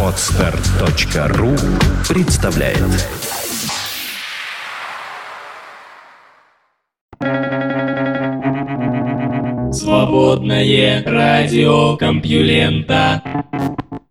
Отстар.ру 0.00 1.50
представляет 2.08 2.78
Свободное 9.74 11.02
радио 11.04 11.96
Компьюлента 11.96 13.22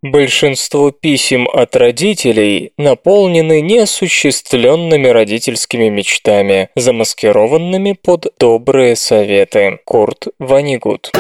Большинство 0.01 0.91
писем 0.91 1.47
от 1.47 1.77
родителей 1.77 2.73
наполнены 2.77 3.61
неосуществленными 3.61 5.07
родительскими 5.07 5.87
мечтами, 5.87 6.67
замаскированными 6.75 7.93
под 7.93 8.27
добрые 8.37 8.97
советы. 8.97 9.79
Курт 9.85 10.27
Ванигут. 10.39 11.13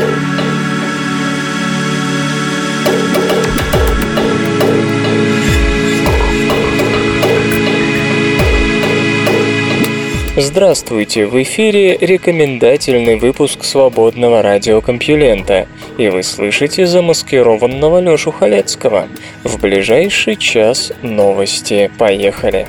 Здравствуйте, 10.35 11.27
в 11.27 11.39
эфире 11.43 11.95
рекомендательный 11.95 13.17
выпуск 13.17 13.63
свободного 13.63 14.41
радиокомпьюлента, 14.41 15.67
и 15.99 16.07
вы 16.07 16.23
слышите 16.23 16.87
замаскированного 16.87 17.99
Лёшу 17.99 18.31
Халецкого. 18.31 19.09
В 19.43 19.61
ближайший 19.61 20.35
час 20.35 20.91
новости. 21.03 21.91
Поехали! 21.99 22.67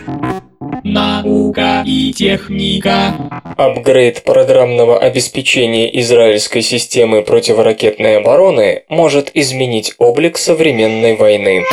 Наука 0.83 1.83
и 1.87 2.13
техника. 2.13 3.15
Апгрейд 3.57 4.25
программного 4.25 4.99
обеспечения 4.99 5.99
израильской 6.01 6.61
системы 6.61 7.23
противоракетной 7.23 8.19
обороны 8.19 8.83
может 8.91 9.31
изменить 9.33 9.95
облик 9.97 10.37
современной 10.37 11.17
войны. 11.17 11.65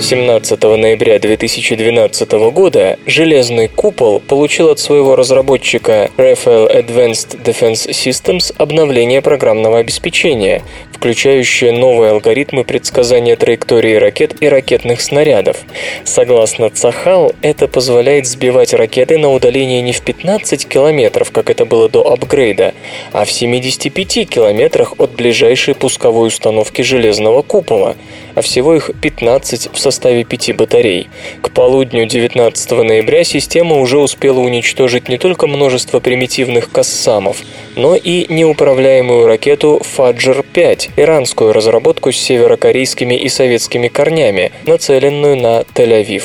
17 0.00 0.62
ноября 0.62 1.18
2012 1.18 2.32
года 2.52 2.98
железный 3.04 3.66
купол 3.66 4.20
получил 4.20 4.70
от 4.70 4.78
своего 4.78 5.16
разработчика 5.16 6.10
Rafael 6.16 6.72
Advanced 6.72 7.42
Defense 7.42 7.88
Systems 7.88 8.54
обновление 8.58 9.22
программного 9.22 9.78
обеспечения, 9.78 10.62
включающее 10.92 11.72
новые 11.72 12.12
алгоритмы 12.12 12.62
предсказания 12.64 13.34
траектории 13.34 13.94
ракет 13.94 14.36
и 14.40 14.48
ракетных 14.48 15.00
снарядов. 15.00 15.58
Согласно 16.04 16.70
Цахал, 16.70 17.32
это 17.42 17.66
позволяет 17.66 18.26
сбивать 18.26 18.74
ракеты 18.74 19.18
на 19.18 19.32
удаление 19.32 19.82
не 19.82 19.92
в 19.92 20.00
15 20.02 20.68
километров, 20.68 21.32
как 21.32 21.50
это 21.50 21.64
было 21.64 21.88
до 21.88 22.08
апгрейда, 22.08 22.72
а 23.12 23.24
в 23.24 23.32
75 23.32 24.28
километрах 24.28 24.94
от 24.98 25.10
ближайшей 25.10 25.74
пусковой 25.74 26.28
установки 26.28 26.82
железного 26.82 27.42
купола, 27.42 27.96
а 28.38 28.40
всего 28.40 28.76
их 28.76 28.92
15 29.00 29.70
в 29.72 29.78
составе 29.78 30.22
пяти 30.22 30.52
батарей. 30.52 31.08
К 31.42 31.50
полудню 31.50 32.06
19 32.06 32.70
ноября 32.70 33.24
система 33.24 33.76
уже 33.76 33.98
успела 33.98 34.38
уничтожить 34.38 35.08
не 35.08 35.18
только 35.18 35.48
множество 35.48 35.98
примитивных 35.98 36.70
кассамов, 36.70 37.38
но 37.74 37.96
и 37.96 38.32
неуправляемую 38.32 39.26
ракету 39.26 39.82
Фаджр-5, 39.82 40.90
иранскую 40.96 41.52
разработку 41.52 42.12
с 42.12 42.16
северокорейскими 42.16 43.14
и 43.16 43.28
советскими 43.28 43.88
корнями, 43.88 44.52
нацеленную 44.66 45.36
на 45.36 45.62
Тель-Авив. 45.74 46.22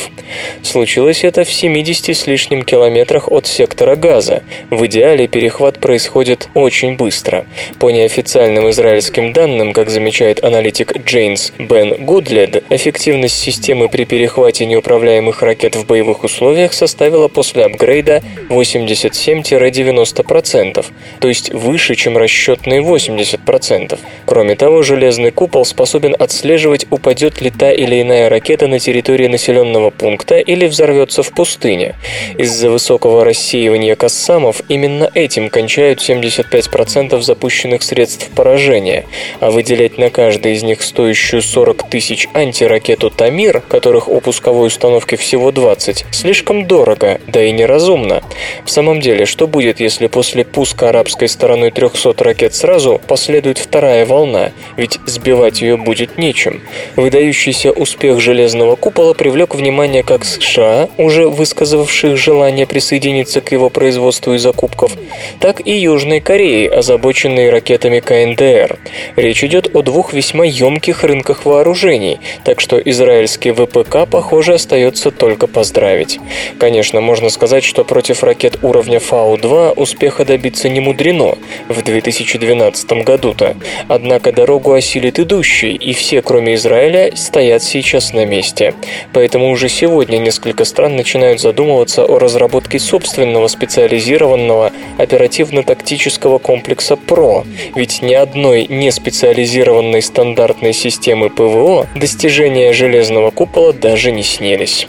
Случилось 0.62 1.24
это 1.24 1.44
в 1.44 1.52
70 1.52 2.16
с 2.16 2.28
лишним 2.28 2.64
километрах 2.64 3.32
от 3.32 3.48
сектора 3.48 3.96
газа. 3.96 4.44
В 4.70 4.86
идеале 4.86 5.28
перехват 5.28 5.80
происходит 5.80 6.48
очень 6.54 6.96
быстро. 6.96 7.48
По 7.80 7.90
неофициальным 7.90 8.70
израильским 8.70 9.34
данным, 9.34 9.74
как 9.74 9.90
замечает 9.90 10.44
аналитик 10.44 10.96
Джейнс 10.96 11.54
Бен 11.58 12.03
Гудлед, 12.04 12.64
эффективность 12.70 13.40
системы 13.40 13.88
при 13.88 14.04
перехвате 14.04 14.66
неуправляемых 14.66 15.42
ракет 15.42 15.78
в 15.78 15.86
боевых 15.86 16.26
условиях 16.26 16.74
составила 16.74 17.30
после 17.30 17.64
апгрейда 17.64 18.22
87-90%, 18.50 20.86
то 21.20 21.28
есть 21.30 21.54
выше, 21.54 21.96
чем 21.96 22.18
расчетные 22.18 22.82
80%. 22.82 23.98
Кроме 24.26 24.56
того, 24.56 24.84
железный 24.84 25.32
купол 25.32 25.64
способен 25.64 26.14
отслеживать, 26.20 26.86
упадет 26.90 27.40
ли 27.40 27.50
та 27.50 27.72
или 27.72 28.02
иная 28.02 28.28
ракета 28.28 28.68
на 28.68 28.80
территории 28.80 29.28
населенного 29.28 29.90
пункта 29.90 30.40
или 30.40 30.68
взорвется 30.68 31.24
в 31.24 31.32
пустыне. 31.32 31.96
Из-за 32.38 32.70
высокого 32.70 33.24
рассеивания 33.24 33.96
кассамов 33.96 34.62
именно 34.68 35.10
этим 35.14 35.50
кончают 35.50 36.00
75% 36.00 37.22
запущенных 37.22 37.82
средств 37.82 38.28
поражения, 38.36 39.06
а 39.40 39.52
выделять 39.52 39.98
на 39.98 40.10
каждый 40.10 40.52
из 40.54 40.64
них 40.64 40.82
стоящую 40.82 41.42
40 41.42 41.83
тысяч 41.90 42.28
антиракету 42.34 43.10
«Тамир», 43.10 43.62
которых 43.62 44.08
у 44.08 44.20
пусковой 44.20 44.68
установки 44.68 45.16
всего 45.16 45.52
20, 45.52 46.06
слишком 46.12 46.68
дорого, 46.68 47.20
да 47.28 47.44
и 47.44 47.52
неразумно. 47.52 48.22
В 48.66 48.70
самом 48.70 49.02
деле, 49.02 49.26
что 49.26 49.48
будет, 49.48 49.80
если 49.80 50.08
после 50.08 50.46
пуска 50.46 50.90
арабской 50.90 51.28
стороной 51.28 51.72
300 51.72 52.24
ракет 52.24 52.54
сразу 52.56 53.02
последует 53.08 53.58
вторая 53.58 54.06
волна, 54.06 54.52
ведь 54.78 55.00
сбивать 55.06 55.62
ее 55.62 55.78
будет 55.78 56.18
нечем. 56.18 56.62
Выдающийся 56.96 57.72
успех 57.72 58.20
железного 58.20 58.76
купола 58.76 59.14
привлек 59.14 59.56
внимание 59.56 60.04
как 60.04 60.26
США, 60.26 60.90
уже 60.98 61.28
высказавших 61.28 62.18
желание 62.18 62.66
присоединиться 62.66 63.42
к 63.42 63.52
его 63.52 63.70
производству 63.70 64.34
и 64.34 64.38
закупков, 64.38 64.94
так 65.40 65.66
и 65.66 65.72
Южной 65.72 66.22
Кореи, 66.22 66.68
озабоченной 66.68 67.50
ракетами 67.50 68.00
КНДР. 68.00 68.80
Речь 69.16 69.44
идет 69.44 69.76
о 69.76 69.82
двух 69.82 70.14
весьма 70.14 70.46
емких 70.46 71.04
рынках 71.04 71.46
вооружений, 71.74 72.20
так 72.44 72.62
что 72.62 72.78
израильский 72.78 73.52
ВПК, 73.52 74.08
похоже, 74.10 74.54
остается 74.54 75.10
только 75.10 75.48
поздравить. 75.48 76.20
Конечно, 76.60 77.02
можно 77.02 77.30
сказать, 77.30 77.64
что 77.64 77.84
против 77.84 78.24
ракет 78.24 78.60
уровня 78.62 79.00
Фау-2 79.00 79.74
успеха 79.74 80.24
добиться 80.24 80.70
не 80.70 80.80
мудрено 80.80 81.36
в 81.70 81.82
2012 81.82 83.04
году-то. 83.04 83.56
Однако 83.88 84.32
дорогу 84.32 84.74
осилит 84.74 85.20
идущий, 85.20 85.74
и 85.74 85.94
все, 85.94 86.22
кроме 86.22 86.54
Израиля, 86.56 87.12
стоят 87.16 87.64
сейчас 87.64 88.14
на 88.14 88.26
месте. 88.26 88.76
Поэтому 89.12 89.50
уже 89.50 89.68
сегодня 89.68 90.20
несколько 90.20 90.66
стран 90.66 90.96
начинают 90.96 91.42
задумываться 91.42 92.06
о 92.06 92.20
разработке 92.20 92.78
собственного 92.78 93.48
специализированного 93.48 94.72
оперативно-тактического 95.00 96.38
комплекса 96.38 96.96
ПРО, 96.98 97.46
ведь 97.76 98.04
ни 98.04 98.14
одной 98.14 98.68
неспециализированной 98.70 100.04
стандартной 100.04 100.74
системы 100.74 101.30
ПВО 101.30 101.63
достижения 101.96 102.74
железного 102.74 103.32
купола 103.32 103.74
даже 103.74 104.12
не 104.12 104.24
снились. 104.24 104.88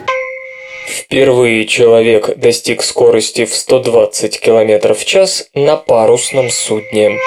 Впервые 0.89 1.67
человек 1.67 2.37
достиг 2.37 2.83
скорости 2.83 3.45
в 3.45 3.55
120 3.55 4.41
км 4.41 4.95
в 4.95 5.05
час 5.05 5.49
на 5.55 5.77
парусном 5.77 6.51
судне. 6.51 7.19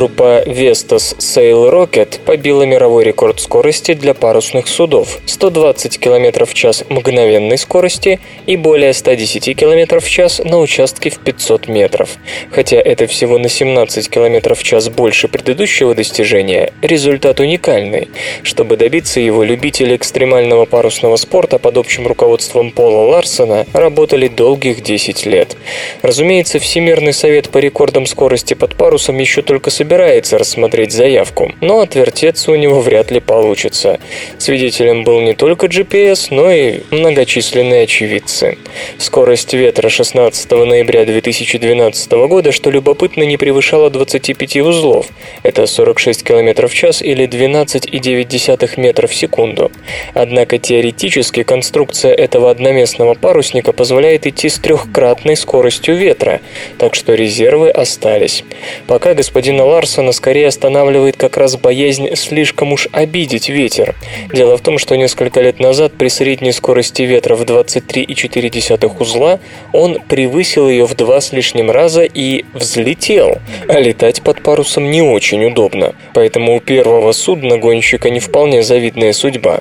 Группа 0.00 0.42
Vestas 0.46 1.14
Sail 1.18 1.70
Rocket 1.70 2.20
побила 2.24 2.62
мировой 2.62 3.04
рекорд 3.04 3.38
скорости 3.38 3.92
для 3.92 4.14
парусных 4.14 4.66
судов– 4.66 5.18
120 5.26 6.00
км 6.00 6.46
в 6.46 6.54
час 6.54 6.84
мгновенной 6.88 7.58
скорости 7.58 8.18
и 8.46 8.56
более 8.56 8.94
110 8.94 9.54
км 9.54 10.00
в 10.00 10.08
час 10.08 10.40
на 10.42 10.58
участке 10.58 11.10
в 11.10 11.18
500 11.18 11.68
метров. 11.68 12.16
Хотя 12.50 12.78
это 12.78 13.06
всего 13.08 13.36
на 13.36 13.50
17 13.50 14.08
км 14.08 14.54
в 14.54 14.62
час 14.62 14.88
больше 14.88 15.28
предыдущего 15.28 15.94
достижения, 15.94 16.72
результат 16.80 17.38
уникальный. 17.38 18.08
Чтобы 18.42 18.78
добиться 18.78 19.20
его, 19.20 19.44
любители 19.44 19.96
экстремального 19.96 20.64
парусного 20.64 21.16
спорта 21.16 21.58
под 21.58 21.76
общим 21.76 22.06
руководством 22.06 22.70
Пола 22.70 23.06
Ларсона 23.06 23.66
работали 23.74 24.28
долгих 24.28 24.82
10 24.82 25.26
лет. 25.26 25.58
Разумеется, 26.00 26.58
Всемирный 26.58 27.12
совет 27.12 27.50
по 27.50 27.58
рекордам 27.58 28.06
скорости 28.06 28.54
под 28.54 28.76
парусом 28.76 29.18
еще 29.18 29.42
только 29.42 29.68
собирается 29.68 29.89
рассмотреть 29.90 30.92
заявку, 30.92 31.52
но 31.60 31.80
отвертеться 31.80 32.52
у 32.52 32.56
него 32.56 32.80
вряд 32.80 33.10
ли 33.10 33.20
получится. 33.20 33.98
Свидетелем 34.38 35.04
был 35.04 35.20
не 35.20 35.34
только 35.34 35.66
GPS, 35.66 36.28
но 36.30 36.50
и 36.50 36.80
многочисленные 36.90 37.84
очевидцы. 37.84 38.58
Скорость 38.98 39.52
ветра 39.54 39.88
16 39.88 40.50
ноября 40.50 41.04
2012 41.04 42.12
года, 42.12 42.52
что 42.52 42.70
любопытно, 42.70 43.22
не 43.24 43.36
превышала 43.36 43.90
25 43.90 44.56
узлов. 44.58 45.06
Это 45.42 45.66
46 45.66 46.22
км 46.22 46.66
в 46.66 46.74
час 46.74 47.02
или 47.02 47.26
12,9 47.26 48.80
метров 48.80 49.10
в 49.10 49.14
секунду. 49.14 49.70
Однако 50.14 50.58
теоретически 50.58 51.42
конструкция 51.42 52.14
этого 52.14 52.50
одноместного 52.50 53.14
парусника 53.14 53.72
позволяет 53.72 54.26
идти 54.26 54.48
с 54.48 54.58
трехкратной 54.58 55.36
скоростью 55.36 55.96
ветра, 55.96 56.40
так 56.78 56.94
что 56.94 57.14
резервы 57.14 57.70
остались. 57.70 58.44
Пока 58.86 59.14
господина 59.14 59.64
Ларсона 59.70 60.12
скорее 60.12 60.48
останавливает 60.48 61.16
как 61.16 61.36
раз 61.36 61.56
боязнь 61.56 62.14
слишком 62.16 62.72
уж 62.72 62.88
обидеть 62.92 63.48
ветер. 63.48 63.94
Дело 64.32 64.56
в 64.56 64.60
том, 64.60 64.78
что 64.78 64.96
несколько 64.96 65.40
лет 65.40 65.60
назад 65.60 65.92
при 65.96 66.08
средней 66.08 66.52
скорости 66.52 67.02
ветра 67.02 67.36
в 67.36 67.42
23,4 67.42 68.96
узла 68.98 69.38
он 69.72 70.00
превысил 70.00 70.68
ее 70.68 70.86
в 70.86 70.94
два 70.94 71.20
с 71.20 71.32
лишним 71.32 71.70
раза 71.70 72.02
и 72.02 72.44
взлетел. 72.52 73.38
А 73.68 73.78
летать 73.78 74.22
под 74.22 74.42
парусом 74.42 74.90
не 74.90 75.02
очень 75.02 75.44
удобно. 75.44 75.94
Поэтому 76.14 76.56
у 76.56 76.60
первого 76.60 77.12
судна 77.12 77.56
гонщика 77.56 78.10
не 78.10 78.18
вполне 78.20 78.62
завидная 78.62 79.12
судьба. 79.12 79.60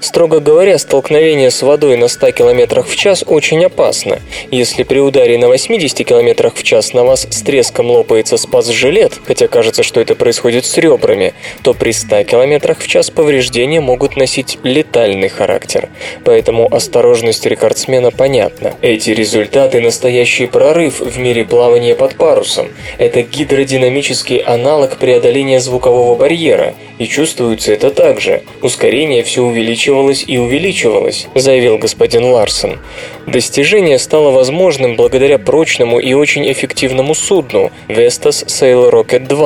Строго 0.00 0.40
говоря, 0.40 0.78
столкновение 0.78 1.50
с 1.50 1.62
водой 1.62 1.96
на 1.96 2.08
100 2.08 2.32
км 2.32 2.82
в 2.82 2.96
час 2.96 3.24
очень 3.26 3.64
опасно. 3.64 4.20
Если 4.50 4.84
при 4.84 4.98
ударе 4.98 5.36
на 5.38 5.48
80 5.48 6.06
км 6.06 6.50
в 6.54 6.62
час 6.62 6.94
на 6.94 7.04
вас 7.04 7.26
с 7.30 7.42
треском 7.42 7.90
лопается 7.90 8.38
спас-жилет, 8.38 9.20
хотя 9.24 9.48
кажется, 9.50 9.82
что 9.82 10.00
это 10.00 10.14
происходит 10.14 10.64
с 10.64 10.78
ребрами, 10.78 11.34
то 11.62 11.74
при 11.74 11.92
100 11.92 12.24
км 12.24 12.74
в 12.78 12.86
час 12.86 13.10
повреждения 13.10 13.80
могут 13.80 14.16
носить 14.16 14.58
летальный 14.62 15.28
характер. 15.28 15.88
Поэтому 16.24 16.72
осторожность 16.74 17.44
рекордсмена 17.44 18.10
понятна. 18.10 18.74
Эти 18.80 19.10
результаты– 19.10 19.80
настоящий 19.82 20.46
прорыв 20.46 21.00
в 21.00 21.18
мире 21.18 21.44
плавания 21.44 21.94
под 21.94 22.14
парусом. 22.14 22.68
Это 22.98 23.22
гидродинамический 23.22 24.38
аналог 24.38 24.96
преодоления 24.96 25.60
звукового 25.60 26.14
барьера, 26.14 26.74
и 27.00 27.06
чувствуется 27.06 27.72
это 27.72 27.90
также. 27.90 28.42
Ускорение 28.62 29.22
все 29.22 29.42
увеличивалось 29.42 30.22
и 30.26 30.36
увеличивалось, 30.38 31.28
заявил 31.34 31.78
господин 31.78 32.24
Ларсон. 32.24 32.78
Достижение 33.26 33.98
стало 33.98 34.30
возможным 34.30 34.96
благодаря 34.96 35.38
прочному 35.38 35.98
и 35.98 36.12
очень 36.12 36.50
эффективному 36.50 37.14
судну 37.14 37.70
Vestas 37.88 38.46
Sail 38.46 38.90
Rocket 38.90 39.26
2. 39.26 39.39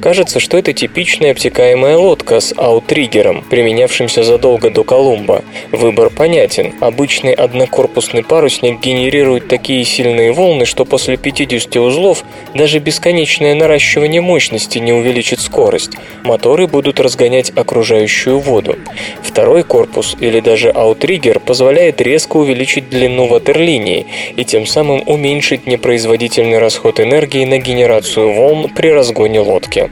Кажется, 0.00 0.40
что 0.40 0.56
это 0.56 0.72
типичная 0.72 1.32
обтекаемая 1.32 1.98
лодка 1.98 2.40
с 2.40 2.54
аутриггером, 2.56 3.44
применявшимся 3.50 4.22
задолго 4.22 4.70
до 4.70 4.82
Колумба. 4.82 5.44
Выбор 5.72 6.08
понятен. 6.10 6.72
Обычный 6.80 7.32
однокорпусный 7.32 8.24
парусник 8.24 8.80
генерирует 8.80 9.48
такие 9.48 9.84
сильные 9.84 10.32
волны, 10.32 10.64
что 10.64 10.86
после 10.86 11.18
50 11.18 11.76
узлов 11.76 12.24
даже 12.54 12.78
бесконечное 12.78 13.54
наращивание 13.54 14.22
мощности 14.22 14.78
не 14.78 14.92
увеличит 14.92 15.40
скорость. 15.40 15.92
Моторы 16.24 16.66
будут 16.66 16.98
разгонять 16.98 17.52
окружающую 17.54 18.38
воду. 18.38 18.76
Второй 19.22 19.64
корпус 19.64 20.16
или 20.18 20.40
даже 20.40 20.70
аутриггер 20.70 21.40
позволяет 21.40 22.00
резко 22.00 22.38
увеличить 22.38 22.88
длину 22.88 23.26
ватерлинии 23.26 24.06
и 24.34 24.44
тем 24.44 24.66
самым 24.66 25.02
уменьшить 25.06 25.66
непроизводительный 25.66 26.58
расход 26.58 27.00
энергии 27.00 27.44
на 27.44 27.58
генерацию 27.58 28.32
волн 28.32 28.70
при 28.70 28.88
разгоне 28.88 29.25
лодки. 29.34 29.90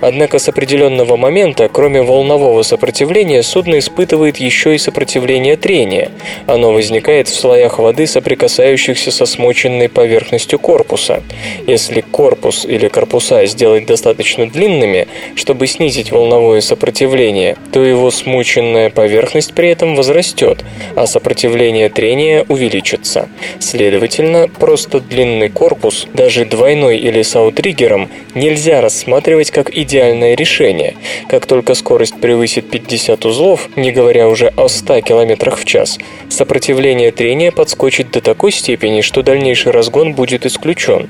Однако 0.00 0.38
с 0.38 0.48
определенного 0.48 1.16
момента, 1.16 1.68
кроме 1.68 2.02
волнового 2.02 2.62
сопротивления, 2.62 3.42
судно 3.42 3.78
испытывает 3.78 4.38
еще 4.38 4.74
и 4.74 4.78
сопротивление 4.78 5.56
трения. 5.56 6.10
Оно 6.46 6.72
возникает 6.72 7.28
в 7.28 7.34
слоях 7.34 7.78
воды, 7.78 8.06
соприкасающихся 8.06 9.10
со 9.10 9.26
смоченной 9.26 9.88
поверхностью 9.88 10.58
корпуса. 10.58 11.22
Если 11.66 12.00
корпус 12.00 12.64
или 12.64 12.88
корпуса 12.88 13.46
сделать 13.46 13.86
достаточно 13.86 14.48
длинными, 14.48 15.08
чтобы 15.36 15.66
снизить 15.66 16.10
волновое 16.10 16.60
сопротивление, 16.60 17.56
то 17.72 17.82
его 17.82 18.10
смоченная 18.10 18.90
поверхность 18.90 19.54
при 19.54 19.68
этом 19.68 19.94
возрастет, 19.94 20.64
а 20.96 21.06
сопротивление 21.06 21.88
трения 21.88 22.44
увеличится. 22.48 23.28
Следовательно, 23.58 24.48
просто 24.48 25.00
длинный 25.00 25.48
корпус, 25.48 26.06
даже 26.12 26.44
двойной 26.44 26.98
или 26.98 27.22
с 27.22 27.34
аутриггером, 27.36 28.08
нельзя 28.34 28.71
рассматривать 28.80 29.50
как 29.50 29.76
идеальное 29.76 30.34
решение. 30.34 30.96
Как 31.28 31.46
только 31.46 31.74
скорость 31.74 32.20
превысит 32.20 32.70
50 32.70 33.24
узлов, 33.24 33.68
не 33.76 33.92
говоря 33.92 34.28
уже 34.28 34.48
о 34.56 34.68
100 34.68 35.02
км 35.02 35.54
в 35.54 35.64
час, 35.64 35.98
сопротивление 36.28 37.10
трения 37.10 37.52
подскочит 37.52 38.10
до 38.10 38.20
такой 38.20 38.52
степени, 38.52 39.00
что 39.00 39.22
дальнейший 39.22 39.72
разгон 39.72 40.14
будет 40.14 40.46
исключен. 40.46 41.08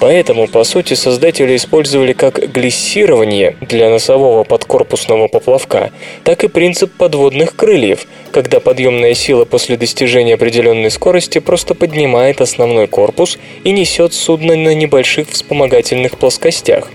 Поэтому, 0.00 0.46
по 0.46 0.64
сути, 0.64 0.94
создатели 0.94 1.56
использовали 1.56 2.12
как 2.12 2.52
глиссирование 2.52 3.56
для 3.60 3.90
носового 3.90 4.44
подкорпусного 4.44 5.28
поплавка, 5.28 5.90
так 6.24 6.44
и 6.44 6.48
принцип 6.48 6.92
подводных 6.92 7.56
крыльев, 7.56 8.06
когда 8.32 8.60
подъемная 8.60 9.14
сила 9.14 9.44
после 9.44 9.76
достижения 9.76 10.34
определенной 10.34 10.90
скорости 10.90 11.38
просто 11.38 11.74
поднимает 11.74 12.40
основной 12.40 12.86
корпус 12.86 13.38
и 13.64 13.72
несет 13.72 14.14
судно 14.14 14.56
на 14.56 14.74
небольших 14.74 15.28
вспомогательных 15.30 16.18
плоскостях. 16.18 16.90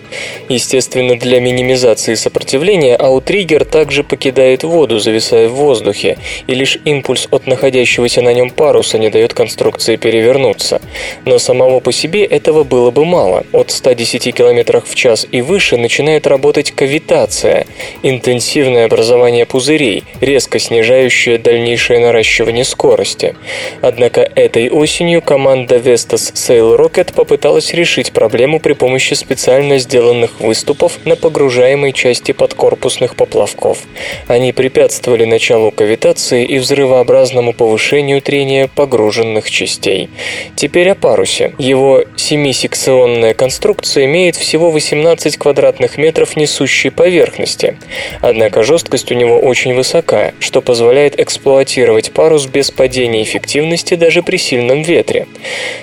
Естественно, 0.49 1.17
для 1.17 1.39
минимизации 1.39 2.15
сопротивления 2.15 2.95
аутриггер 2.95 3.65
также 3.65 4.03
покидает 4.03 4.63
воду, 4.63 4.99
зависая 4.99 5.47
в 5.49 5.53
воздухе, 5.53 6.17
и 6.47 6.53
лишь 6.53 6.79
импульс 6.85 7.27
от 7.31 7.47
находящегося 7.47 8.21
на 8.21 8.33
нем 8.33 8.49
паруса 8.49 8.97
не 8.97 9.09
дает 9.09 9.33
конструкции 9.33 9.95
перевернуться. 9.95 10.81
Но 11.25 11.39
самого 11.39 11.79
по 11.79 11.91
себе 11.91 12.23
этого 12.25 12.63
было 12.63 12.91
бы 12.91 13.05
мало. 13.05 13.45
От 13.51 13.71
110 13.71 14.33
км 14.33 14.81
в 14.85 14.95
час 14.95 15.27
и 15.31 15.41
выше 15.41 15.77
начинает 15.77 16.27
работать 16.27 16.71
кавитация– 16.71 17.65
интенсивное 18.03 18.85
образование 18.85 19.45
пузырей, 19.45 20.03
резко 20.21 20.59
снижающее 20.59 21.37
дальнейшее 21.37 21.99
наращивание 21.99 22.63
скорости. 22.63 23.35
Однако 23.81 24.21
этой 24.21 24.69
осенью 24.69 25.21
команда 25.21 25.77
Vestas 25.77 26.33
Sail 26.33 26.77
Rocket 26.77 27.13
попыталась 27.13 27.73
решить 27.73 28.11
проблему 28.11 28.59
при 28.59 28.73
помощи 28.73 29.13
специально 29.13 29.77
сделанных 29.97 30.39
выступов 30.39 30.99
на 31.05 31.15
погружаемой 31.15 31.91
части 31.91 32.31
подкорпусных 32.31 33.15
поплавков. 33.15 33.79
Они 34.27 34.53
препятствовали 34.53 35.25
началу 35.25 35.71
кавитации 35.71 36.45
и 36.45 36.59
взрывообразному 36.59 37.51
повышению 37.51 38.21
трения 38.21 38.67
погруженных 38.67 39.49
частей. 39.49 40.09
Теперь 40.55 40.91
о 40.91 40.95
парусе. 40.95 41.55
Его 41.57 42.03
семисекционная 42.15 43.33
конструкция 43.33 44.05
имеет 44.05 44.35
всего 44.35 44.69
18 44.69 45.35
квадратных 45.35 45.97
метров 45.97 46.35
несущей 46.35 46.91
поверхности. 46.91 47.77
Однако 48.21 48.61
жесткость 48.61 49.11
у 49.11 49.15
него 49.15 49.39
очень 49.39 49.73
высока, 49.73 50.33
что 50.39 50.61
позволяет 50.61 51.19
эксплуатировать 51.19 52.11
парус 52.11 52.45
без 52.45 52.69
падения 52.69 53.23
эффективности 53.23 53.95
даже 53.95 54.21
при 54.21 54.37
сильном 54.37 54.83
ветре. 54.83 55.25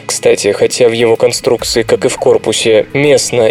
Кстати, 0.06 0.52
хотя 0.52 0.88
в 0.88 0.92
его 0.92 1.16
конструкции, 1.16 1.82
как 1.82 2.04
и 2.04 2.08
в 2.08 2.16
корпусе, 2.16 2.86
местно 2.92 3.48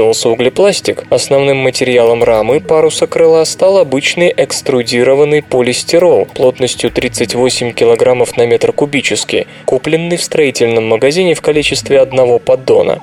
использовался 0.00 0.30
углепластик, 0.30 1.04
основным 1.10 1.58
материалом 1.58 2.24
рамы 2.24 2.60
паруса 2.60 3.06
крыла 3.06 3.44
стал 3.44 3.78
обычный 3.78 4.32
экструдированный 4.34 5.42
полистирол 5.42 6.26
плотностью 6.34 6.90
38 6.90 7.72
кг 7.72 8.26
на 8.36 8.46
метр 8.46 8.72
кубический, 8.72 9.46
купленный 9.66 10.16
в 10.16 10.22
строительном 10.22 10.88
магазине 10.88 11.34
в 11.34 11.42
количестве 11.42 12.00
одного 12.00 12.38
поддона. 12.38 13.00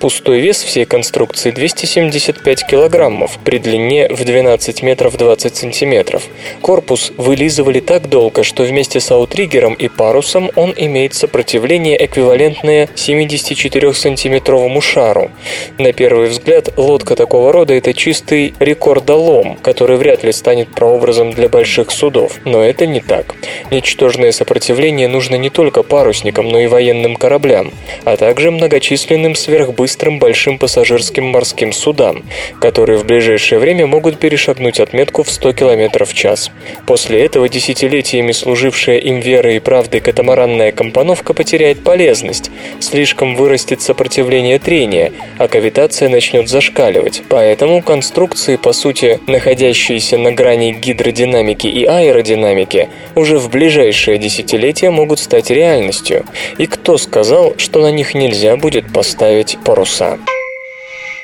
Пустой 0.00 0.40
вес 0.40 0.62
всей 0.62 0.86
конструкции 0.86 1.50
275 1.50 2.64
кг 2.64 3.28
при 3.44 3.58
длине 3.58 4.08
в 4.08 4.24
12 4.24 4.82
метров 4.82 5.16
20 5.18 5.54
сантиметров. 5.54 6.22
Корпус 6.62 7.12
вылизывали 7.18 7.80
так 7.80 8.08
долго, 8.08 8.42
что 8.42 8.62
вместе 8.62 9.00
с 9.00 9.10
аутриггером 9.10 9.74
и 9.74 9.88
парусом 9.88 10.50
он 10.56 10.72
имеет 10.76 11.14
сопротивление 11.14 12.02
эквивалентное 12.02 12.88
74-сантиметровому 12.94 14.80
шару. 14.80 15.30
На 15.76 15.92
первый 15.92 16.28
взгляд, 16.28 16.37
лодка 16.76 17.16
такого 17.16 17.52
рода– 17.52 17.74
это 17.74 17.92
чистый 17.92 18.54
рекордолом, 18.58 19.56
который 19.56 19.96
вряд 19.96 20.22
ли 20.22 20.32
станет 20.32 20.68
прообразом 20.74 21.32
для 21.32 21.48
больших 21.48 21.90
судов. 21.90 22.38
Но 22.44 22.62
это 22.62 22.86
не 22.86 23.00
так. 23.00 23.34
Ничтожное 23.70 24.32
сопротивление 24.32 25.08
нужно 25.08 25.34
не 25.36 25.50
только 25.50 25.82
парусникам, 25.82 26.48
но 26.48 26.60
и 26.60 26.66
военным 26.66 27.16
кораблям, 27.16 27.72
а 28.04 28.16
также 28.16 28.50
многочисленным 28.50 29.34
сверхбыстрым 29.34 30.18
большим 30.18 30.58
пассажирским 30.58 31.24
морским 31.24 31.72
судам, 31.72 32.24
которые 32.60 32.98
в 32.98 33.04
ближайшее 33.04 33.58
время 33.58 33.86
могут 33.86 34.18
перешагнуть 34.18 34.80
отметку 34.80 35.22
в 35.22 35.30
100 35.30 35.52
км 35.52 36.04
в 36.04 36.14
час. 36.14 36.50
После 36.86 37.24
этого 37.24 37.48
десятилетиями 37.48 38.32
служившая 38.32 38.98
им 38.98 39.20
верой 39.20 39.56
и 39.56 39.60
правдой 39.60 40.00
катамаранная 40.00 40.72
компоновка 40.72 41.34
потеряет 41.34 41.82
полезность, 41.82 42.50
слишком 42.80 43.34
вырастет 43.34 43.82
сопротивление 43.82 44.58
трения, 44.58 45.12
а 45.38 45.48
кавитация 45.48 46.08
начнет 46.08 46.27
зашкаливать. 46.48 47.22
Поэтому 47.28 47.82
конструкции, 47.82 48.56
по 48.56 48.72
сути, 48.72 49.20
находящиеся 49.26 50.18
на 50.18 50.32
грани 50.32 50.72
гидродинамики 50.72 51.66
и 51.66 51.84
аэродинамики, 51.84 52.88
уже 53.14 53.38
в 53.38 53.50
ближайшее 53.50 54.18
десятилетие 54.18 54.90
могут 54.90 55.18
стать 55.18 55.50
реальностью. 55.50 56.24
И 56.58 56.66
кто 56.66 56.98
сказал, 56.98 57.54
что 57.56 57.80
на 57.80 57.90
них 57.90 58.14
нельзя 58.14 58.56
будет 58.56 58.92
поставить 58.92 59.58
паруса? 59.64 60.18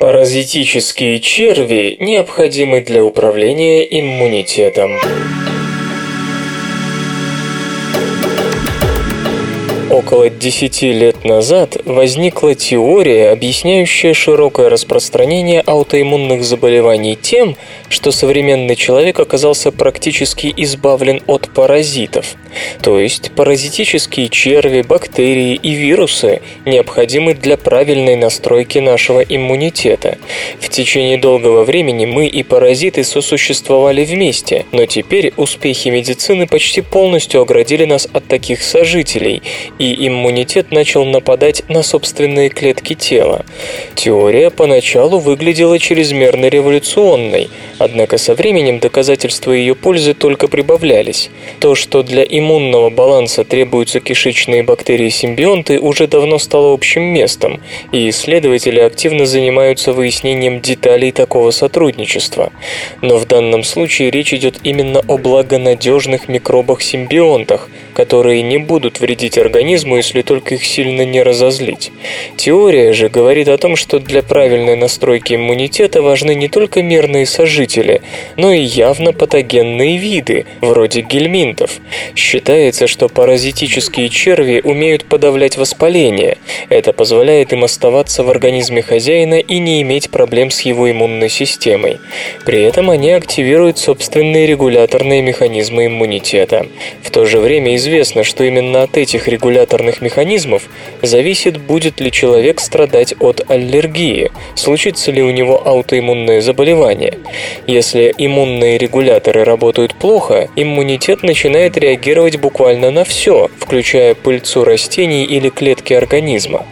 Паразитические 0.00 1.20
черви 1.20 1.96
необходимы 2.00 2.80
для 2.80 3.04
управления 3.04 3.82
иммунитетом. 3.82 4.92
Около 9.94 10.28
10 10.28 10.82
лет 10.82 11.24
назад 11.24 11.76
возникла 11.84 12.56
теория, 12.56 13.30
объясняющая 13.30 14.12
широкое 14.12 14.68
распространение 14.68 15.60
аутоиммунных 15.60 16.42
заболеваний 16.42 17.14
тем, 17.14 17.56
что 17.88 18.10
современный 18.10 18.74
человек 18.74 19.20
оказался 19.20 19.70
практически 19.70 20.52
избавлен 20.56 21.22
от 21.28 21.48
паразитов. 21.48 22.34
То 22.82 22.98
есть 22.98 23.30
паразитические 23.36 24.30
черви, 24.30 24.82
бактерии 24.82 25.54
и 25.54 25.74
вирусы 25.74 26.42
необходимы 26.64 27.34
для 27.34 27.56
правильной 27.56 28.16
настройки 28.16 28.78
нашего 28.78 29.20
иммунитета. 29.20 30.18
В 30.58 30.70
течение 30.70 31.18
долгого 31.18 31.62
времени 31.62 32.04
мы 32.04 32.26
и 32.26 32.42
паразиты 32.42 33.04
сосуществовали 33.04 34.04
вместе, 34.04 34.66
но 34.72 34.86
теперь 34.86 35.32
успехи 35.36 35.88
медицины 35.88 36.48
почти 36.48 36.80
полностью 36.80 37.42
оградили 37.42 37.84
нас 37.84 38.08
от 38.12 38.26
таких 38.26 38.60
сожителей, 38.60 39.40
и 39.78 39.83
иммунитет 39.92 40.70
начал 40.70 41.04
нападать 41.04 41.62
на 41.68 41.82
собственные 41.82 42.48
клетки 42.48 42.94
тела. 42.94 43.44
Теория 43.94 44.50
поначалу 44.50 45.18
выглядела 45.18 45.78
чрезмерно 45.78 46.46
революционной, 46.46 47.50
однако 47.78 48.16
со 48.16 48.34
временем 48.34 48.78
доказательства 48.78 49.52
ее 49.52 49.74
пользы 49.74 50.14
только 50.14 50.48
прибавлялись. 50.48 51.30
То, 51.60 51.74
что 51.74 52.02
для 52.02 52.22
иммунного 52.22 52.88
баланса 52.88 53.44
требуются 53.44 54.00
кишечные 54.00 54.62
бактерии-симбионты, 54.62 55.78
уже 55.80 56.06
давно 56.06 56.38
стало 56.38 56.72
общим 56.72 57.02
местом, 57.02 57.60
и 57.92 58.08
исследователи 58.08 58.80
активно 58.80 59.26
занимаются 59.26 59.92
выяснением 59.92 60.60
деталей 60.60 61.12
такого 61.12 61.50
сотрудничества. 61.50 62.52
Но 63.02 63.18
в 63.18 63.26
данном 63.26 63.64
случае 63.64 64.10
речь 64.10 64.32
идет 64.32 64.60
именно 64.62 65.00
о 65.06 65.18
благонадежных 65.18 66.28
микробах-симбионтах, 66.28 67.68
которые 67.94 68.42
не 68.42 68.58
будут 68.58 69.00
вредить 69.00 69.38
организму, 69.38 69.73
если 69.82 70.22
только 70.22 70.54
их 70.54 70.64
сильно 70.64 71.04
не 71.04 71.22
разозлить. 71.22 71.90
Теория 72.36 72.92
же 72.92 73.08
говорит 73.08 73.48
о 73.48 73.58
том, 73.58 73.76
что 73.76 73.98
для 73.98 74.22
правильной 74.22 74.76
настройки 74.76 75.34
иммунитета 75.34 76.02
важны 76.02 76.34
не 76.34 76.48
только 76.48 76.82
мирные 76.82 77.26
сожители, 77.26 78.02
но 78.36 78.52
и 78.52 78.60
явно 78.60 79.12
патогенные 79.12 79.96
виды, 79.96 80.46
вроде 80.60 81.00
гельминтов. 81.00 81.72
Считается, 82.14 82.86
что 82.86 83.08
паразитические 83.08 84.08
черви 84.08 84.60
умеют 84.62 85.04
подавлять 85.04 85.56
воспаление. 85.56 86.38
Это 86.68 86.92
позволяет 86.92 87.52
им 87.52 87.64
оставаться 87.64 88.22
в 88.22 88.30
организме 88.30 88.82
хозяина 88.82 89.38
и 89.40 89.58
не 89.58 89.82
иметь 89.82 90.10
проблем 90.10 90.50
с 90.50 90.60
его 90.60 90.90
иммунной 90.90 91.28
системой. 91.28 91.98
При 92.44 92.62
этом 92.62 92.90
они 92.90 93.10
активируют 93.10 93.78
собственные 93.78 94.46
регуляторные 94.46 95.22
механизмы 95.22 95.86
иммунитета. 95.86 96.66
В 97.02 97.10
то 97.10 97.26
же 97.26 97.38
время 97.38 97.76
известно, 97.76 98.24
что 98.24 98.44
именно 98.44 98.82
от 98.82 98.96
этих 98.96 99.28
регуляторных 99.64 100.02
механизмов 100.02 100.62
зависит, 101.02 101.59
будет 101.59 102.00
ли 102.00 102.11
человек 102.11 102.61
страдать 102.61 103.14
от 103.21 103.50
аллергии, 103.50 104.30
случится 104.54 105.11
ли 105.11 105.23
у 105.23 105.30
него 105.30 105.61
аутоиммунное 105.66 106.40
заболевание. 106.40 107.18
Если 107.66 108.14
иммунные 108.18 108.78
регуляторы 108.78 109.44
работают 109.44 109.94
плохо, 109.94 110.49
иммунитет 110.56 111.23
начинает 111.23 111.78
реагировать 111.78 112.37
буквально 112.37 112.90
на 112.90 113.04
все, 113.04 113.49
включая 113.59 114.14
пыльцу 114.14 114.64
растений 114.64 115.25
или 115.25 115.49
клетки 115.49 115.94
организма. 115.94 116.66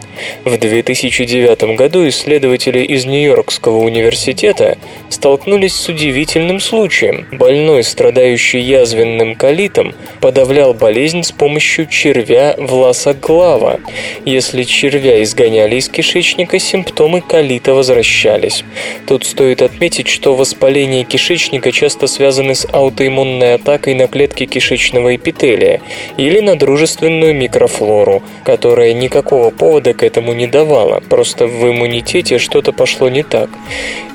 В 0.45 0.57
2009 0.57 1.75
году 1.75 2.07
исследователи 2.07 2.79
из 2.79 3.05
Нью-Йоркского 3.05 3.77
университета 3.77 4.77
столкнулись 5.09 5.73
с 5.73 5.89
удивительным 5.89 6.59
случаем. 6.59 7.25
Больной, 7.31 7.83
страдающий 7.83 8.59
язвенным 8.59 9.35
колитом, 9.35 9.93
подавлял 10.19 10.73
болезнь 10.73 11.23
с 11.23 11.31
помощью 11.31 11.87
червя 11.87 12.55
власоглава. 12.57 13.79
Если 14.25 14.63
червя 14.63 15.23
изгоняли 15.23 15.77
из 15.77 15.89
кишечника, 15.89 16.59
симптомы 16.59 17.21
колита 17.21 17.73
возвращались. 17.73 18.63
Тут 19.07 19.25
стоит 19.25 19.61
отметить, 19.61 20.07
что 20.07 20.35
воспаление 20.35 21.03
кишечника 21.03 21.71
часто 21.71 22.07
связаны 22.07 22.55
с 22.55 22.67
аутоиммунной 22.71 23.55
атакой 23.55 23.93
на 23.93 24.07
клетки 24.07 24.45
кишечного 24.45 25.15
эпителия 25.15 25.81
или 26.17 26.39
на 26.39 26.57
дружественную 26.57 27.33
микрофлору, 27.33 28.23
которая 28.43 28.93
никакого 28.93 29.49
повода 29.49 29.93
к 29.93 30.02
этому 30.03 30.33
не 30.33 30.47
давала, 30.47 30.99
просто 30.99 31.47
в 31.47 31.69
иммунитете 31.69 32.37
что-то 32.37 32.71
пошло 32.71 33.09
не 33.09 33.23
так. 33.23 33.49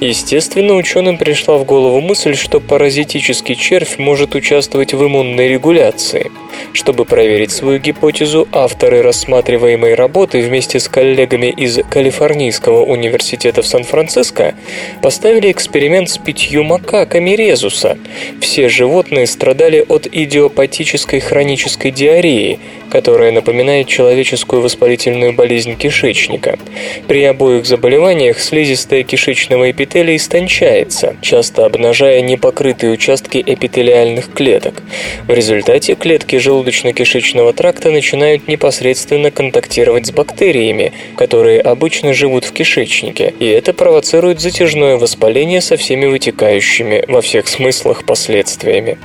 Естественно, 0.01 0.75
ученым 0.75 1.19
пришла 1.19 1.57
в 1.59 1.65
голову 1.65 2.01
мысль, 2.01 2.35
что 2.35 2.61
паразитический 2.61 3.55
червь 3.55 3.99
может 3.99 4.35
участвовать 4.35 4.95
в 4.95 5.05
иммунной 5.05 5.49
регуляции. 5.49 6.31
Чтобы 6.73 7.05
проверить 7.05 7.51
свою 7.51 7.79
гипотезу, 7.79 8.47
авторы 8.53 9.03
рассматриваемой 9.03 9.95
работы 9.95 10.41
вместе 10.41 10.81
с 10.81 10.89
коллегами 10.89 11.47
из 11.47 11.79
Калифорнийского 11.91 12.85
университета 12.85 13.63
в 13.63 13.67
Сан-Франциско 13.67 14.55
поставили 15.03 15.51
эксперимент 15.51 16.11
с 16.11 16.19
пятью 16.19 16.65
макаками 16.65 17.31
резуса. 17.31 17.99
Все 18.41 18.69
животные 18.69 19.27
страдали 19.27 19.85
от 19.89 20.07
идиопатической 20.07 21.21
хронической 21.21 21.91
диареи, 21.91 22.59
которая 22.91 23.33
напоминает 23.33 23.89
человеческую 23.89 24.63
воспалительную 24.63 25.33
болезнь 25.33 25.77
кишечника. 25.77 26.59
При 27.07 27.25
обоих 27.25 27.67
заболеваниях 27.67 28.39
слизистая 28.39 29.03
кишечного 29.03 29.71
эпителия 29.71 30.17
истончается, 30.17 31.17
часто 31.21 31.67
обнажая 31.67 32.21
непокрытые 32.21 32.93
участки 32.93 33.43
эпителиальных 33.45 34.33
клеток. 34.33 34.83
В 35.27 35.33
результате 35.33 35.95
клетки 35.95 36.37
желудочно-кишечного 36.37 37.53
тракта 37.53 37.91
начинают 37.91 38.49
непосредственно 38.49 39.31
контактировать 39.31 40.07
с 40.07 40.13
бактериями, 40.13 40.93
которые 41.17 41.61
обычно 41.61 42.15
живут 42.15 42.45
в 42.45 42.53
кишечнике, 42.53 43.35
и 43.39 43.47
это 43.47 43.73
провоцирует 43.73 44.41
затяжное 44.41 44.97
воспаление 44.97 45.61
со 45.61 45.77
всеми 45.77 46.07
вытекающими 46.07 47.05
во 47.09 47.21
всех 47.21 47.49
смыслах 47.49 48.05
последствиями. 48.05 48.99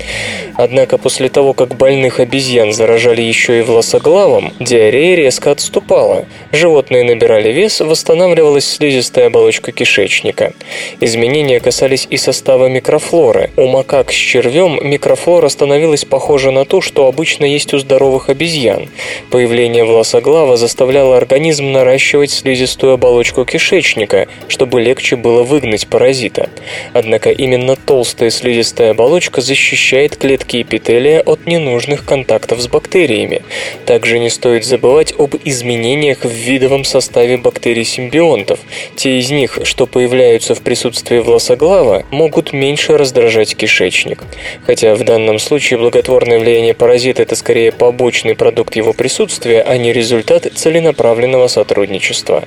Однако 0.55 0.97
после 0.97 1.29
того, 1.29 1.53
как 1.53 1.75
больных 1.75 2.19
обезьян 2.19 2.71
заражали 2.73 3.21
еще 3.21 3.59
и 3.59 3.61
власоглавом, 3.73 4.53
диарея 4.59 5.15
резко 5.15 5.51
отступала. 5.51 6.25
Животные 6.51 7.03
набирали 7.03 7.51
вес, 7.51 7.81
восстанавливалась 7.81 8.65
слизистая 8.65 9.27
оболочка 9.27 9.71
кишечника. 9.71 10.53
Изменения 10.99 11.59
касались 11.59 12.07
и 12.09 12.17
состава 12.17 12.67
микрофлоры. 12.67 13.49
У 13.57 13.65
макак 13.67 14.11
с 14.11 14.15
червем 14.15 14.79
микрофлора 14.81 15.49
становилась 15.49 16.05
похожа 16.05 16.51
на 16.51 16.65
ту, 16.65 16.81
что 16.81 17.07
обычно 17.07 17.45
есть 17.45 17.73
у 17.73 17.79
здоровых 17.79 18.29
обезьян. 18.29 18.89
Появление 19.31 19.85
власоглава 19.85 20.55
заставляло 20.55 21.17
организм 21.17 21.71
наращивать 21.71 22.29
слизистую 22.29 22.93
оболочку 22.93 23.43
кишечника, 23.43 24.27
чтобы 24.47 24.81
легче 24.81 25.15
было 25.15 25.41
выгнать 25.41 25.87
паразита. 25.87 26.49
Однако 26.93 27.31
именно 27.31 27.75
толстая 27.75 28.29
слизистая 28.29 28.91
оболочка 28.91 29.41
защищает 29.41 30.15
клетки 30.15 30.61
эпителия 30.61 31.21
от 31.21 31.47
ненужных 31.47 32.05
контактов 32.05 32.61
с 32.61 32.67
бактериями. 32.67 33.41
Также 33.85 34.19
не 34.19 34.29
стоит 34.29 34.65
забывать 34.65 35.13
об 35.17 35.35
изменениях 35.43 36.23
в 36.23 36.31
видовом 36.31 36.83
составе 36.83 37.37
бактерий-симбионтов. 37.37 38.59
Те 38.95 39.19
из 39.19 39.29
них, 39.29 39.59
что 39.63 39.85
появляются 39.85 40.55
в 40.55 40.61
присутствии 40.61 41.19
власоглава, 41.19 42.05
могут 42.11 42.53
меньше 42.53 42.97
раздражать 42.97 43.55
кишечник. 43.55 44.23
Хотя 44.65 44.95
в 44.95 45.03
данном 45.03 45.39
случае 45.39 45.79
благотворное 45.79 46.39
влияние 46.39 46.73
паразита– 46.73 47.21
это 47.23 47.35
скорее 47.35 47.71
побочный 47.71 48.35
продукт 48.35 48.75
его 48.75 48.93
присутствия, 48.93 49.61
а 49.61 49.77
не 49.77 49.93
результат 49.93 50.47
целенаправленного 50.53 51.47
сотрудничества. 51.47 52.43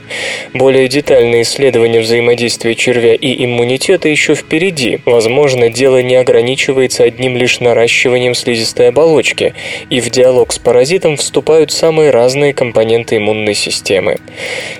Более 0.52 0.88
детальные 0.88 1.42
исследования 1.42 2.00
взаимодействия 2.00 2.74
червя 2.74 3.14
и 3.14 3.44
иммунитета 3.44 4.08
еще 4.08 4.34
впереди. 4.34 5.00
Возможно, 5.04 5.68
дело 5.68 6.02
не 6.02 6.16
ограничивается 6.16 7.04
одним 7.04 7.36
лишь 7.36 7.60
наращиванием 7.60 8.34
слизистой 8.34 8.88
оболочки, 8.88 9.54
и 9.90 10.00
в 10.00 10.10
диалог 10.10 10.52
с 10.52 10.58
паразитом 10.58 11.05
вступают 11.14 11.70
самые 11.70 12.10
разные 12.10 12.52
компоненты 12.52 13.18
иммунной 13.18 13.54
системы. 13.54 14.16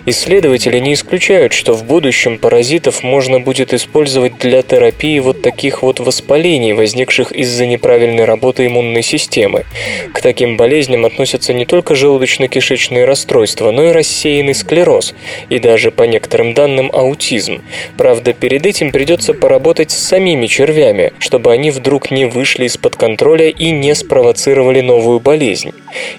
Исследователи 0.07 0.81
не 0.81 0.95
исключают, 0.95 1.53
что 1.53 1.75
в 1.75 1.85
будущем 1.85 2.39
паразитов 2.39 3.05
можно 3.05 3.39
будет 3.39 3.73
использовать 3.73 4.39
для 4.39 4.63
терапии 4.63 5.21
вот 5.21 5.43
таких 5.43 5.83
вот 5.83 6.01
воспалений, 6.01 6.73
возникших 6.73 7.31
из-за 7.31 7.67
неправильной 7.67 8.25
работы 8.25 8.67
иммунной 8.67 9.03
системы. 9.03 9.65
К 10.13 10.21
таким 10.21 10.57
болезням 10.57 11.05
относятся 11.05 11.53
не 11.53 11.67
только 11.67 11.95
желудочно-кишечные 11.95 13.05
расстройства, 13.05 13.71
но 13.71 13.85
и 13.85 13.93
рассеянный 13.93 14.55
склероз, 14.55 15.15
и 15.51 15.61
даже, 15.61 15.93
по 15.93 16.03
некоторым 16.03 16.55
данным, 16.55 16.91
аутизм. 16.93 17.63
Правда, 17.97 18.33
перед 18.33 18.65
этим 18.67 18.91
придется 18.91 19.35
поработать 19.35 19.91
с 19.91 19.99
самими 19.99 20.47
червями, 20.47 21.13
чтобы 21.19 21.53
они 21.53 21.71
вдруг 21.71 22.11
не 22.11 22.25
вышли 22.25 22.65
из-под 22.65 22.97
контроля 22.97 23.51
и 23.51 23.71
не 23.71 23.95
спровоцировали 23.95 24.81
новую 24.81 25.21
болезнь. 25.21 25.73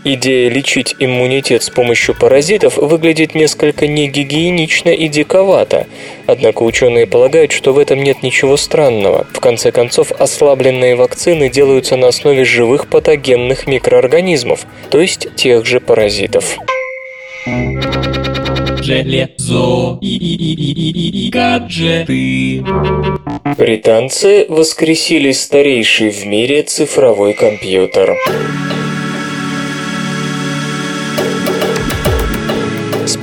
Идея 0.03 0.49
лечить 0.49 0.95
иммунитет 0.99 1.63
с 1.63 1.69
помощью 1.69 2.15
паразитов 2.15 2.77
выглядит 2.77 3.35
несколько 3.35 3.87
негигиенично 3.87 4.89
и 4.89 5.07
диковато, 5.07 5.87
однако 6.25 6.63
ученые 6.63 7.07
полагают, 7.07 7.51
что 7.51 7.73
в 7.73 7.79
этом 7.79 8.03
нет 8.03 8.23
ничего 8.23 8.57
странного. 8.57 9.27
В 9.33 9.39
конце 9.39 9.71
концов, 9.71 10.11
ослабленные 10.11 10.95
вакцины 10.95 11.49
делаются 11.49 11.97
на 11.97 12.07
основе 12.07 12.45
живых 12.45 12.87
патогенных 12.87 13.67
микроорганизмов, 13.67 14.65
то 14.89 14.99
есть 14.99 15.35
тех 15.35 15.65
же 15.65 15.79
паразитов. 15.79 16.57
Железо 18.81 19.97
и, 20.01 21.29
гаджеты. 21.33 22.63
Британцы 23.57 24.45
воскресили 24.47 25.31
старейший 25.31 26.09
в 26.09 26.25
мире 26.25 26.63
цифровой 26.63 27.33
компьютер. 27.33 28.15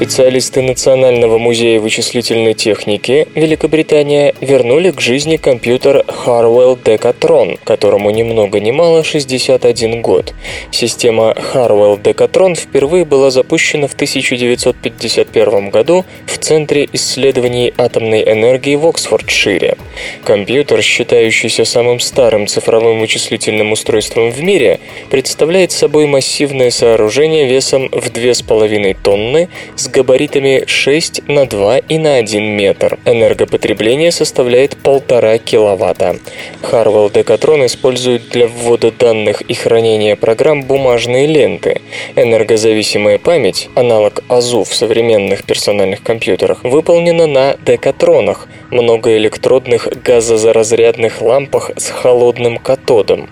Специалисты 0.05 0.61
Национального 0.61 1.39
музея 1.39 1.81
вычислительной 1.81 2.53
техники 2.53 3.27
Великобритания 3.35 4.35
вернули 4.43 4.91
к 4.91 5.01
жизни 5.01 5.39
компьютер 5.39 6.05
Harwell 6.07 6.79
Decatron, 6.79 7.59
которому 7.65 8.11
ни 8.11 8.23
много 8.23 8.61
ни 8.61 8.71
мало 8.71 9.03
61 9.03 10.03
год. 10.03 10.35
Система 10.71 11.35
Harwell 11.55 11.99
Decatron 11.99 12.55
впервые 12.55 13.07
была 13.07 13.31
запущена 13.31 13.87
в 13.87 13.95
1951 13.95 15.71
году 15.71 16.05
в 16.27 16.37
Центре 16.37 16.87
исследований 16.93 17.73
атомной 17.79 18.31
энергии 18.31 18.77
в 18.77 18.87
Оксфордшире. 18.87 19.79
Компьютер, 20.23 20.83
считающийся 20.83 21.65
самым 21.65 21.99
старым 21.99 22.47
цифровым 22.47 23.01
вычислительным 23.01 23.73
устройством 23.73 24.31
в 24.31 24.43
мире, 24.43 24.81
представляет 25.09 25.73
собой 25.73 26.07
массивное 26.07 26.71
сооружение 26.71 27.47
весом 27.47 27.89
в 27.89 28.11
2,5 28.11 28.97
тонны 29.03 29.49
с 29.77 29.94
габаритами 29.95 30.65
6 30.67 31.29
на 31.29 31.47
2 31.47 31.79
и 31.79 31.99
на 31.99 32.17
1 32.17 32.43
метр. 32.43 32.99
Энергопотребление 33.05 34.11
составляет 34.11 34.77
1,5 34.83 35.39
киловатта. 35.39 36.17
Harwell 36.63 37.13
Decatron 37.13 37.67
использует 37.67 38.29
для 38.31 38.49
ввода 38.49 38.91
данных 38.91 39.43
и 39.43 39.55
хранения 39.55 40.17
программ 40.17 40.65
бумажные 40.65 41.27
ленты. 41.27 41.81
Энергозависимая 42.17 43.19
память, 43.19 43.69
аналог 43.77 44.25
АЗУ 44.29 44.65
в 44.65 44.75
современных 44.75 45.45
персональных 45.45 46.03
компьютерах, 46.03 46.65
выполнена 46.65 47.27
на 47.29 47.57
декатронах, 47.65 48.49
многоэлектродных 48.73 49.89
газозаразрядных 50.03 51.23
лампах 51.23 51.71
с 51.77 51.91
холодным 51.91 52.59
катодом. 52.59 53.31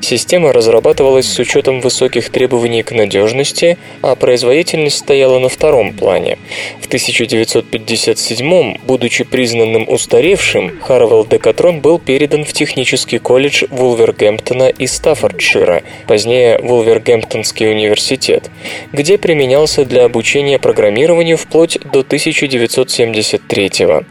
Система 0.00 0.52
разрабатывалась 0.52 1.26
с 1.26 1.38
учетом 1.38 1.80
высоких 1.80 2.28
требований 2.28 2.82
к 2.82 2.92
надежности, 2.92 3.78
а 4.02 4.14
производительность 4.14 4.98
стояла 4.98 5.38
на 5.38 5.48
втором 5.48 5.91
плане. 5.92 6.38
В 6.80 6.86
1957 6.86 8.78
будучи 8.86 9.24
признанным 9.24 9.88
устаревшим, 9.88 10.80
Харвелл 10.80 11.26
Декатрон 11.26 11.80
был 11.80 11.98
передан 11.98 12.44
в 12.44 12.52
технический 12.52 13.18
колледж 13.18 13.64
Вулвергемптона 13.70 14.68
и 14.68 14.86
Стаффордшира, 14.86 15.82
позднее 16.06 16.58
Вулвергемптонский 16.62 17.70
университет, 17.70 18.50
где 18.92 19.18
применялся 19.18 19.84
для 19.84 20.04
обучения 20.04 20.58
программированию 20.58 21.36
вплоть 21.36 21.78
до 21.92 22.02
1973 22.02 23.84
-го. 23.84 24.04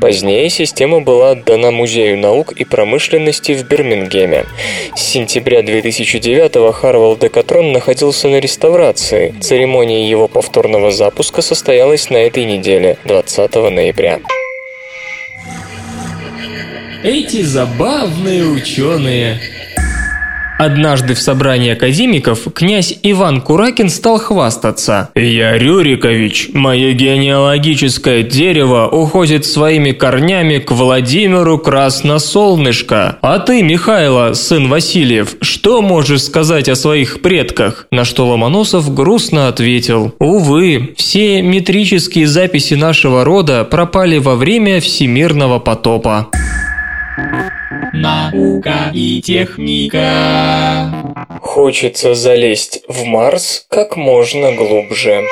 Позднее 0.00 0.48
система 0.50 1.00
была 1.00 1.32
отдана 1.32 1.70
Музею 1.70 2.18
наук 2.18 2.52
и 2.52 2.64
промышленности 2.64 3.52
в 3.52 3.68
Бирмингеме. 3.68 4.44
С 4.94 5.02
сентября 5.02 5.62
2009 5.62 6.72
Харвелл 6.72 7.16
Декатрон 7.16 7.72
находился 7.72 8.28
на 8.28 8.40
реставрации. 8.40 9.34
Церемония 9.40 10.08
его 10.08 10.28
повторного 10.28 10.90
запуска 10.90 11.27
состоялась 11.42 12.10
на 12.10 12.16
этой 12.16 12.44
неделе, 12.44 12.96
20 13.04 13.54
ноября. 13.54 14.20
Эти 17.02 17.42
забавные 17.42 18.44
ученые. 18.44 19.40
Однажды 20.58 21.14
в 21.14 21.20
собрании 21.20 21.72
академиков 21.72 22.40
князь 22.52 22.98
Иван 23.04 23.40
Куракин 23.40 23.88
стал 23.88 24.18
хвастаться. 24.18 25.10
«Я 25.14 25.56
Рюрикович, 25.56 26.50
мое 26.52 26.92
генеалогическое 26.92 28.24
дерево 28.24 28.88
уходит 28.88 29.46
своими 29.46 29.92
корнями 29.92 30.58
к 30.58 30.72
Владимиру 30.72 31.58
Красносолнышко. 31.58 33.18
А 33.22 33.38
ты, 33.38 33.62
Михайло, 33.62 34.32
сын 34.34 34.68
Васильев, 34.68 35.36
что 35.40 35.80
можешь 35.80 36.24
сказать 36.24 36.68
о 36.68 36.74
своих 36.74 37.22
предках?» 37.22 37.86
На 37.92 38.04
что 38.04 38.26
Ломоносов 38.26 38.92
грустно 38.92 39.46
ответил. 39.46 40.12
«Увы, 40.18 40.92
все 40.96 41.40
метрические 41.40 42.26
записи 42.26 42.74
нашего 42.74 43.24
рода 43.24 43.64
пропали 43.64 44.18
во 44.18 44.34
время 44.34 44.80
всемирного 44.80 45.60
потопа». 45.60 46.26
Наука 47.92 48.90
и 48.92 49.20
техника. 49.22 50.90
Хочется 51.40 52.14
залезть 52.14 52.82
в 52.88 53.04
Марс 53.04 53.66
как 53.68 53.96
можно 53.96 54.52
глубже. 54.52 55.24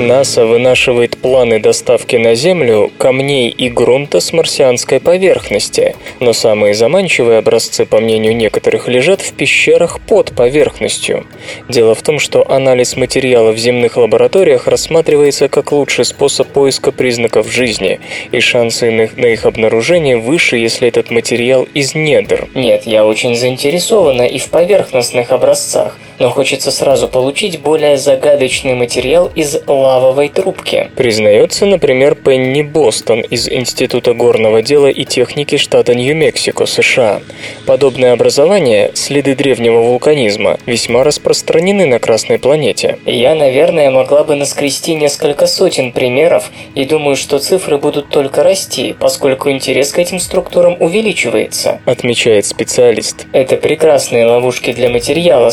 НАСА 0.00 0.46
вынашивает 0.46 1.18
планы 1.18 1.60
доставки 1.60 2.16
на 2.16 2.34
Землю 2.34 2.90
камней 2.98 3.50
и 3.50 3.68
грунта 3.68 4.20
с 4.20 4.32
марсианской 4.32 4.98
поверхности, 5.00 5.94
но 6.18 6.32
самые 6.32 6.74
заманчивые 6.74 7.38
образцы, 7.38 7.84
по 7.84 8.00
мнению 8.00 8.34
некоторых, 8.34 8.88
лежат 8.88 9.20
в 9.20 9.32
пещерах 9.34 10.00
под 10.00 10.32
поверхностью. 10.34 11.26
Дело 11.68 11.94
в 11.94 12.02
том, 12.02 12.18
что 12.18 12.50
анализ 12.50 12.96
материала 12.96 13.52
в 13.52 13.58
земных 13.58 13.96
лабораториях 13.96 14.66
рассматривается 14.66 15.48
как 15.48 15.72
лучший 15.72 16.04
способ 16.04 16.48
поиска 16.48 16.92
признаков 16.92 17.50
жизни, 17.50 18.00
и 18.32 18.40
шансы 18.40 19.10
на 19.16 19.26
их 19.26 19.44
обнаружение 19.44 20.16
выше, 20.16 20.56
если 20.56 20.88
этот 20.88 21.10
материал 21.10 21.68
из 21.74 21.94
недр. 21.94 22.48
Нет, 22.54 22.86
я 22.86 23.04
очень 23.04 23.36
заинтересована 23.36 24.22
и 24.22 24.38
в 24.38 24.48
поверхностных 24.48 25.30
образцах, 25.30 25.98
но 26.20 26.30
хочется 26.30 26.70
сразу 26.70 27.08
получить 27.08 27.60
более 27.60 27.96
загадочный 27.96 28.74
материал 28.74 29.30
из 29.34 29.58
лавовой 29.66 30.28
трубки. 30.28 30.90
Признается, 30.94 31.66
например, 31.66 32.14
Пенни 32.14 32.62
Бостон 32.62 33.22
из 33.22 33.48
Института 33.48 34.12
горного 34.12 34.62
дела 34.62 34.86
и 34.86 35.04
техники 35.04 35.56
штата 35.56 35.94
Нью-Мексико, 35.94 36.66
США. 36.66 37.22
Подобное 37.66 38.12
образование, 38.12 38.92
следы 38.94 39.34
древнего 39.34 39.80
вулканизма, 39.80 40.58
весьма 40.66 41.02
распространены 41.04 41.86
на 41.86 41.98
Красной 41.98 42.38
планете. 42.38 42.98
Я, 43.06 43.34
наверное, 43.34 43.90
могла 43.90 44.22
бы 44.22 44.36
наскрести 44.36 44.94
несколько 44.94 45.46
сотен 45.46 45.90
примеров 45.92 46.50
и 46.74 46.84
думаю, 46.84 47.16
что 47.16 47.38
цифры 47.38 47.78
будут 47.78 48.10
только 48.10 48.42
расти, 48.42 48.94
поскольку 48.98 49.50
интерес 49.50 49.92
к 49.92 49.98
этим 49.98 50.18
структурам 50.18 50.76
увеличивается. 50.80 51.80
Отмечает 51.86 52.44
специалист. 52.44 53.26
Это 53.32 53.56
прекрасные 53.56 54.26
ловушки 54.26 54.72
для 54.74 54.90
материала, 54.90 55.48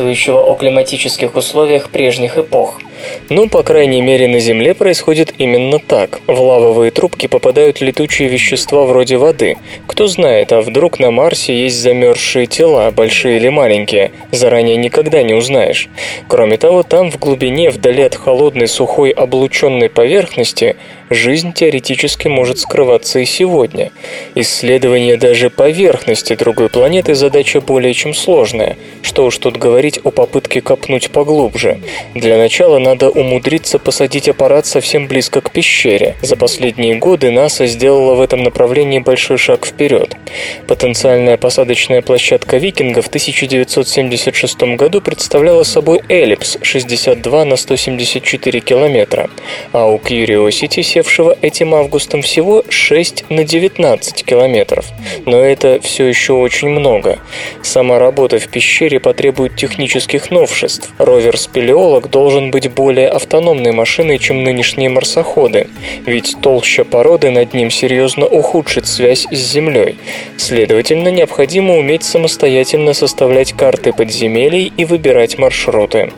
свидетельствующего 0.00 0.40
о 0.40 0.54
климатических 0.54 1.36
условиях 1.36 1.90
прежних 1.90 2.38
эпох. 2.38 2.80
Ну, 3.28 3.48
по 3.48 3.62
крайней 3.62 4.02
мере, 4.02 4.28
на 4.28 4.40
Земле 4.40 4.74
происходит 4.74 5.34
именно 5.38 5.78
так. 5.78 6.20
В 6.26 6.40
лавовые 6.40 6.90
трубки 6.90 7.26
попадают 7.26 7.80
летучие 7.80 8.28
вещества 8.28 8.84
вроде 8.84 9.16
воды. 9.16 9.56
Кто 9.86 10.06
знает, 10.06 10.52
а 10.52 10.60
вдруг 10.60 10.98
на 10.98 11.10
Марсе 11.10 11.54
есть 11.54 11.76
замерзшие 11.76 12.46
тела, 12.46 12.90
большие 12.90 13.36
или 13.36 13.48
маленькие. 13.48 14.12
Заранее 14.32 14.76
никогда 14.76 15.22
не 15.22 15.34
узнаешь. 15.34 15.88
Кроме 16.28 16.56
того, 16.56 16.82
там 16.82 17.10
в 17.10 17.18
глубине, 17.18 17.70
вдали 17.70 18.02
от 18.02 18.14
холодной, 18.14 18.68
сухой, 18.68 19.10
облученной 19.10 19.88
поверхности, 19.88 20.76
жизнь 21.08 21.52
теоретически 21.52 22.28
может 22.28 22.58
скрываться 22.58 23.18
и 23.20 23.24
сегодня. 23.24 23.90
Исследование 24.34 25.16
даже 25.16 25.50
поверхности 25.50 26.34
другой 26.34 26.68
планеты 26.68 27.14
задача 27.14 27.60
более 27.60 27.94
чем 27.94 28.14
сложная. 28.14 28.76
Что 29.02 29.24
уж 29.26 29.38
тут 29.38 29.56
говорить 29.56 30.00
о 30.04 30.10
попытке 30.10 30.60
копнуть 30.60 31.10
поглубже. 31.10 31.80
Для 32.14 32.36
начала 32.36 32.78
надо 32.78 32.99
умудриться 33.08 33.78
посадить 33.78 34.28
аппарат 34.28 34.66
совсем 34.66 35.06
близко 35.06 35.40
к 35.40 35.50
пещере. 35.50 36.16
За 36.20 36.36
последние 36.36 36.96
годы 36.96 37.30
НАСА 37.30 37.66
сделала 37.66 38.14
в 38.14 38.20
этом 38.20 38.42
направлении 38.42 38.98
большой 38.98 39.38
шаг 39.38 39.64
вперед. 39.64 40.16
Потенциальная 40.66 41.36
посадочная 41.36 42.02
площадка 42.02 42.58
«Викинга» 42.58 43.00
в 43.00 43.08
1976 43.08 44.62
году 44.76 45.00
представляла 45.00 45.62
собой 45.62 46.02
эллипс 46.08 46.58
62 46.62 47.44
на 47.44 47.56
174 47.56 48.60
километра, 48.60 49.30
а 49.72 49.86
у 49.86 49.98
Curiosity, 49.98 50.82
севшего 50.82 51.36
этим 51.40 51.74
августом, 51.74 52.22
всего 52.22 52.64
6 52.68 53.30
на 53.30 53.44
19 53.44 54.24
километров. 54.24 54.86
Но 55.26 55.38
это 55.38 55.80
все 55.80 56.06
еще 56.06 56.34
очень 56.34 56.68
много. 56.68 57.18
Сама 57.62 57.98
работа 57.98 58.38
в 58.38 58.48
пещере 58.48 59.00
потребует 59.00 59.56
технических 59.56 60.30
новшеств. 60.30 60.90
Ровер-спелеолог 60.98 62.10
должен 62.10 62.50
быть 62.50 62.70
более 62.80 63.08
автономной 63.08 63.72
машиной, 63.72 64.16
чем 64.16 64.42
нынешние 64.42 64.88
марсоходы, 64.88 65.68
ведь 66.06 66.34
толща 66.40 66.82
породы 66.82 67.30
над 67.30 67.52
ним 67.52 67.70
серьезно 67.70 68.24
ухудшит 68.24 68.86
связь 68.86 69.26
с 69.30 69.36
Землей. 69.52 69.98
Следовательно, 70.38 71.08
необходимо 71.08 71.76
уметь 71.76 72.04
самостоятельно 72.04 72.94
составлять 72.94 73.52
карты 73.52 73.92
подземелий 73.92 74.72
и 74.74 74.86
выбирать 74.86 75.36
маршруты. 75.36 76.10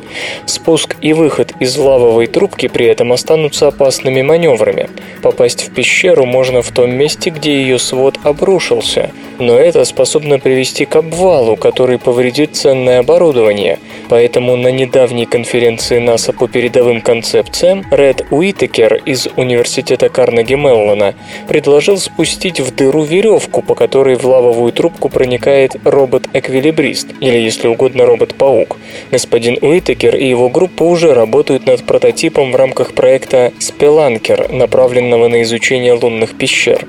Спуск 0.46 0.94
и 1.00 1.12
выход 1.12 1.52
из 1.58 1.76
лавовой 1.76 2.28
трубки 2.28 2.68
при 2.68 2.86
этом 2.86 3.12
останутся 3.12 3.66
опасными 3.66 4.22
маневрами. 4.22 4.88
Попасть 5.20 5.66
в 5.66 5.74
пещеру 5.74 6.26
можно 6.26 6.62
в 6.62 6.70
том 6.70 6.92
месте, 6.92 7.30
где 7.30 7.54
ее 7.60 7.80
свод 7.80 8.20
обрушился, 8.22 9.10
но 9.40 9.58
это 9.58 9.84
способно 9.84 10.38
привести 10.38 10.84
к 10.84 10.94
обвалу, 10.94 11.56
который 11.56 11.98
повредит 11.98 12.54
ценное 12.54 13.00
оборудование. 13.00 13.80
Поэтому 14.08 14.54
на 14.56 14.68
недавней 14.68 15.26
конференции 15.26 15.98
НАСА 15.98 16.32
по 16.32 16.51
передовым 16.52 17.00
концепциям 17.00 17.84
Ред 17.90 18.26
Уитекер 18.30 18.94
из 19.06 19.26
Университета 19.36 20.08
Карнеги 20.08 20.54
Меллона 20.54 21.14
предложил 21.48 21.96
спустить 21.96 22.60
в 22.60 22.74
дыру 22.74 23.02
веревку, 23.02 23.62
по 23.62 23.74
которой 23.74 24.16
в 24.16 24.24
лавовую 24.24 24.72
трубку 24.72 25.08
проникает 25.08 25.76
робот-эквилибрист, 25.84 27.08
или, 27.20 27.38
если 27.38 27.68
угодно, 27.68 28.04
робот-паук. 28.04 28.76
Господин 29.10 29.58
Уитекер 29.62 30.14
и 30.16 30.28
его 30.28 30.48
группа 30.48 30.82
уже 30.82 31.14
работают 31.14 31.66
над 31.66 31.84
прототипом 31.84 32.52
в 32.52 32.56
рамках 32.56 32.92
проекта 32.92 33.52
«Спеланкер», 33.58 34.52
направленного 34.52 35.28
на 35.28 35.42
изучение 35.42 35.94
лунных 35.94 36.36
пещер. 36.36 36.86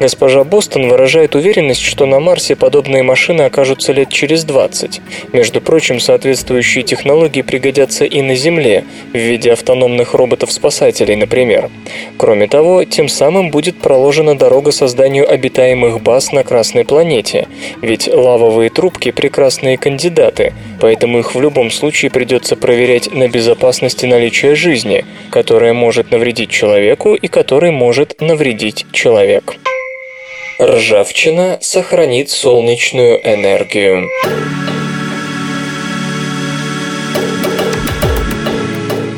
Госпожа 0.00 0.44
Бостон 0.44 0.88
выражает 0.88 1.36
уверенность, 1.36 1.82
что 1.82 2.06
на 2.06 2.18
Марсе 2.18 2.56
подобные 2.56 3.02
машины 3.02 3.42
окажутся 3.42 3.92
лет 3.92 4.08
через 4.08 4.44
20. 4.44 5.00
Между 5.32 5.60
прочим, 5.60 6.00
соответствующие 6.00 6.82
технологии 6.82 7.42
пригодятся 7.42 8.04
и 8.04 8.20
на 8.20 8.34
Земле, 8.34 8.84
в 9.14 9.16
виде 9.16 9.52
автономных 9.52 10.12
роботов-спасателей, 10.12 11.16
например. 11.16 11.70
Кроме 12.18 12.48
того, 12.48 12.84
тем 12.84 13.08
самым 13.08 13.50
будет 13.50 13.78
проложена 13.78 14.36
дорога 14.36 14.72
созданию 14.72 15.30
обитаемых 15.30 16.02
баз 16.02 16.32
на 16.32 16.42
Красной 16.42 16.84
планете, 16.84 17.48
ведь 17.80 18.08
лавовые 18.08 18.68
трубки– 18.68 19.10
прекрасные 19.12 19.78
кандидаты, 19.78 20.52
поэтому 20.80 21.20
их 21.20 21.34
в 21.34 21.40
любом 21.40 21.70
случае 21.70 22.10
придется 22.10 22.56
проверять 22.56 23.12
на 23.14 23.28
безопасности 23.28 24.04
наличия 24.04 24.54
жизни, 24.56 25.04
которая 25.30 25.72
может 25.72 26.10
навредить 26.10 26.50
человеку 26.50 27.14
и 27.14 27.28
которой 27.28 27.70
может 27.70 28.20
навредить 28.20 28.84
человек. 28.92 29.54
Ржавчина 30.60 31.58
сохранит 31.60 32.30
солнечную 32.30 33.20
энергию. 33.24 34.08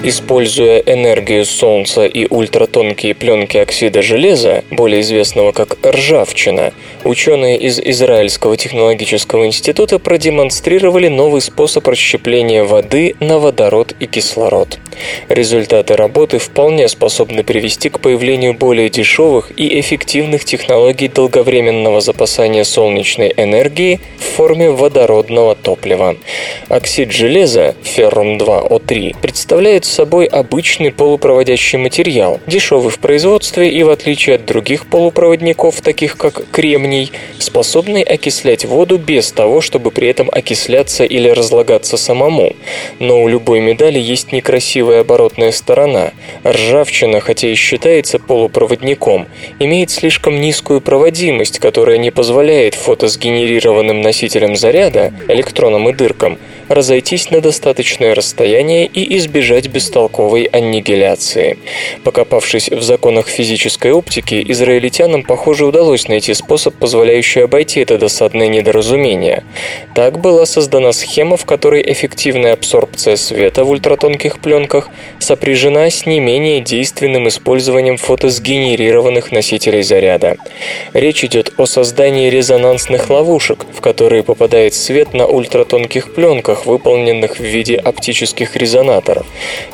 Используя 0.08 0.78
энергию 0.86 1.44
Солнца 1.44 2.06
и 2.06 2.28
ультратонкие 2.30 3.12
пленки 3.12 3.56
оксида 3.56 4.02
железа, 4.02 4.62
более 4.70 5.00
известного 5.00 5.50
как 5.50 5.78
ржавчина, 5.84 6.72
ученые 7.02 7.58
из 7.58 7.80
Израильского 7.80 8.56
технологического 8.56 9.46
института 9.46 9.98
продемонстрировали 9.98 11.08
новый 11.08 11.40
способ 11.40 11.88
расщепления 11.88 12.62
воды 12.62 13.16
на 13.18 13.40
водород 13.40 13.96
и 13.98 14.06
кислород. 14.06 14.78
Результаты 15.28 15.96
работы 15.96 16.38
вполне 16.38 16.86
способны 16.88 17.42
привести 17.42 17.88
к 17.88 17.98
появлению 17.98 18.54
более 18.54 18.88
дешевых 18.88 19.50
и 19.56 19.80
эффективных 19.80 20.44
технологий 20.44 21.08
долговременного 21.08 22.00
запасания 22.00 22.62
солнечной 22.62 23.34
энергии 23.36 24.00
в 24.18 24.36
форме 24.36 24.70
водородного 24.70 25.56
топлива. 25.56 26.16
Оксид 26.68 27.10
железа, 27.10 27.74
феррум-2О3, 27.82 29.16
представляет 29.20 29.84
собой 29.96 30.26
обычный 30.26 30.92
полупроводящий 30.92 31.78
материал, 31.78 32.38
дешевый 32.46 32.90
в 32.90 32.98
производстве 32.98 33.70
и, 33.70 33.82
в 33.82 33.88
отличие 33.88 34.36
от 34.36 34.44
других 34.44 34.86
полупроводников, 34.86 35.80
таких 35.80 36.18
как 36.18 36.42
кремний, 36.50 37.12
способный 37.38 38.02
окислять 38.02 38.66
воду 38.66 38.98
без 38.98 39.32
того, 39.32 39.62
чтобы 39.62 39.90
при 39.90 40.08
этом 40.08 40.28
окисляться 40.30 41.04
или 41.04 41.30
разлагаться 41.30 41.96
самому. 41.96 42.54
Но 42.98 43.22
у 43.22 43.28
любой 43.28 43.60
медали 43.60 43.98
есть 43.98 44.32
некрасивая 44.32 45.00
оборотная 45.00 45.50
сторона. 45.50 46.12
Ржавчина, 46.44 47.20
хотя 47.20 47.48
и 47.48 47.54
считается 47.54 48.18
полупроводником, 48.18 49.26
имеет 49.58 49.90
слишком 49.90 50.38
низкую 50.42 50.82
проводимость, 50.82 51.58
которая 51.58 51.96
не 51.96 52.10
позволяет 52.10 52.74
фотосгенерированным 52.74 54.02
носителям 54.02 54.56
заряда, 54.56 55.14
электронам 55.28 55.88
и 55.88 55.94
дыркам, 55.94 56.38
разойтись 56.68 57.30
на 57.30 57.40
достаточное 57.40 58.14
расстояние 58.14 58.86
и 58.86 59.16
избежать 59.16 59.68
бестолковой 59.68 60.44
аннигиляции. 60.44 61.58
Покопавшись 62.04 62.68
в 62.68 62.82
законах 62.82 63.28
физической 63.28 63.92
оптики, 63.92 64.44
израильтянам, 64.48 65.22
похоже, 65.22 65.66
удалось 65.66 66.08
найти 66.08 66.34
способ, 66.34 66.74
позволяющий 66.74 67.40
обойти 67.40 67.80
это 67.80 67.98
досадное 67.98 68.48
недоразумение. 68.48 69.44
Так 69.94 70.20
была 70.20 70.46
создана 70.46 70.92
схема, 70.92 71.36
в 71.36 71.44
которой 71.44 71.82
эффективная 71.92 72.52
абсорбция 72.52 73.16
света 73.16 73.64
в 73.64 73.70
ультратонких 73.70 74.40
пленках 74.40 74.90
сопряжена 75.18 75.90
с 75.90 76.06
не 76.06 76.20
менее 76.20 76.60
действенным 76.60 77.28
использованием 77.28 77.96
фотосгенерированных 77.96 79.32
носителей 79.32 79.82
заряда. 79.82 80.36
Речь 80.92 81.24
идет 81.24 81.52
о 81.56 81.66
создании 81.66 82.30
резонансных 82.30 83.10
ловушек, 83.10 83.66
в 83.72 83.80
которые 83.80 84.22
попадает 84.22 84.74
свет 84.74 85.14
на 85.14 85.26
ультратонких 85.26 86.14
пленках, 86.14 86.55
выполненных 86.64 87.38
в 87.38 87.42
виде 87.42 87.76
оптических 87.76 88.56
резонаторов. 88.56 89.26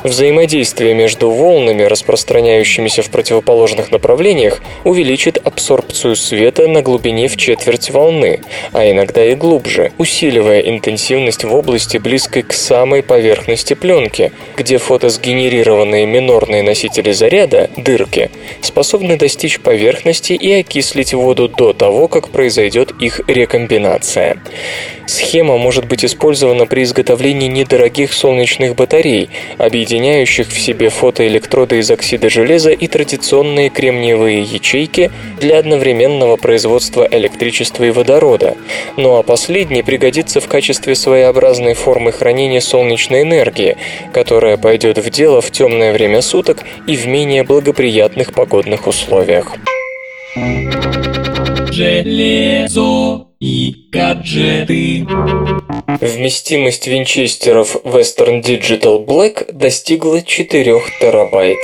Взаимодействие 0.03 0.93
между 0.93 1.29
волнами, 1.29 1.83
распространяющимися 1.83 3.01
в 3.03 3.09
противоположных 3.09 3.91
направлениях, 3.91 4.61
увеличит 4.83 5.37
абсорбцию 5.37 6.17
света 6.17 6.67
на 6.67 6.81
глубине 6.81 7.29
в 7.29 7.37
четверть 7.37 7.91
волны, 7.91 8.41
а 8.73 8.89
иногда 8.89 9.23
и 9.23 9.35
глубже, 9.35 9.93
усиливая 9.97 10.59
интенсивность 10.59 11.43
в 11.43 11.55
области 11.55 11.97
близкой 11.97 12.43
к 12.43 12.51
самой 12.51 13.03
поверхности 13.03 13.73
пленки, 13.75 14.31
где 14.57 14.79
фотосгенерированные 14.79 16.05
минорные 16.05 16.63
носители 16.63 17.11
заряда, 17.11 17.69
дырки, 17.77 18.31
способны 18.61 19.17
достичь 19.17 19.59
поверхности 19.59 20.33
и 20.33 20.51
окислить 20.51 21.13
воду 21.13 21.47
до 21.47 21.73
того, 21.73 22.07
как 22.07 22.29
произойдет 22.29 22.91
их 22.99 23.21
рекомбинация. 23.27 24.41
Схема 25.05 25.57
может 25.57 25.85
быть 25.85 26.05
использована 26.05 26.65
при 26.73 26.81
изготовлении 26.81 27.47
недорогих 27.47 28.11
солнечных 28.13 28.73
батарей, 28.73 29.29
объединяющих 29.59 30.47
в 30.47 30.59
себе 30.59 30.89
фотоэлектроды 30.89 31.77
из 31.77 31.91
оксида 31.91 32.31
железа 32.31 32.71
и 32.71 32.87
традиционные 32.87 33.69
кремниевые 33.69 34.41
ячейки 34.41 35.11
для 35.39 35.59
одновременного 35.59 36.35
производства 36.35 37.07
электричества 37.11 37.83
и 37.83 37.91
водорода. 37.91 38.57
Ну 38.97 39.17
а 39.17 39.21
последний 39.21 39.83
пригодится 39.83 40.41
в 40.41 40.47
качестве 40.47 40.95
своеобразной 40.95 41.75
формы 41.75 42.11
хранения 42.11 42.59
солнечной 42.59 43.21
энергии, 43.21 43.77
которая 44.11 44.57
пойдет 44.57 44.97
в 44.97 45.07
дело 45.11 45.41
в 45.41 45.51
темное 45.51 45.93
время 45.93 46.21
суток 46.21 46.63
и 46.87 46.95
в 46.95 47.05
менее 47.05 47.43
благоприятных 47.43 48.33
погодных 48.33 48.87
условиях. 48.87 49.53
Железо 51.73 53.29
и 53.39 53.87
гаджеты. 53.91 55.07
Вместимость 55.99 56.85
винчестеров 56.85 57.75
Western 57.83 58.43
Digital 58.43 59.03
Black 59.03 59.51
достигла 59.51 60.21
4 60.21 60.81
терабайт. 61.01 61.57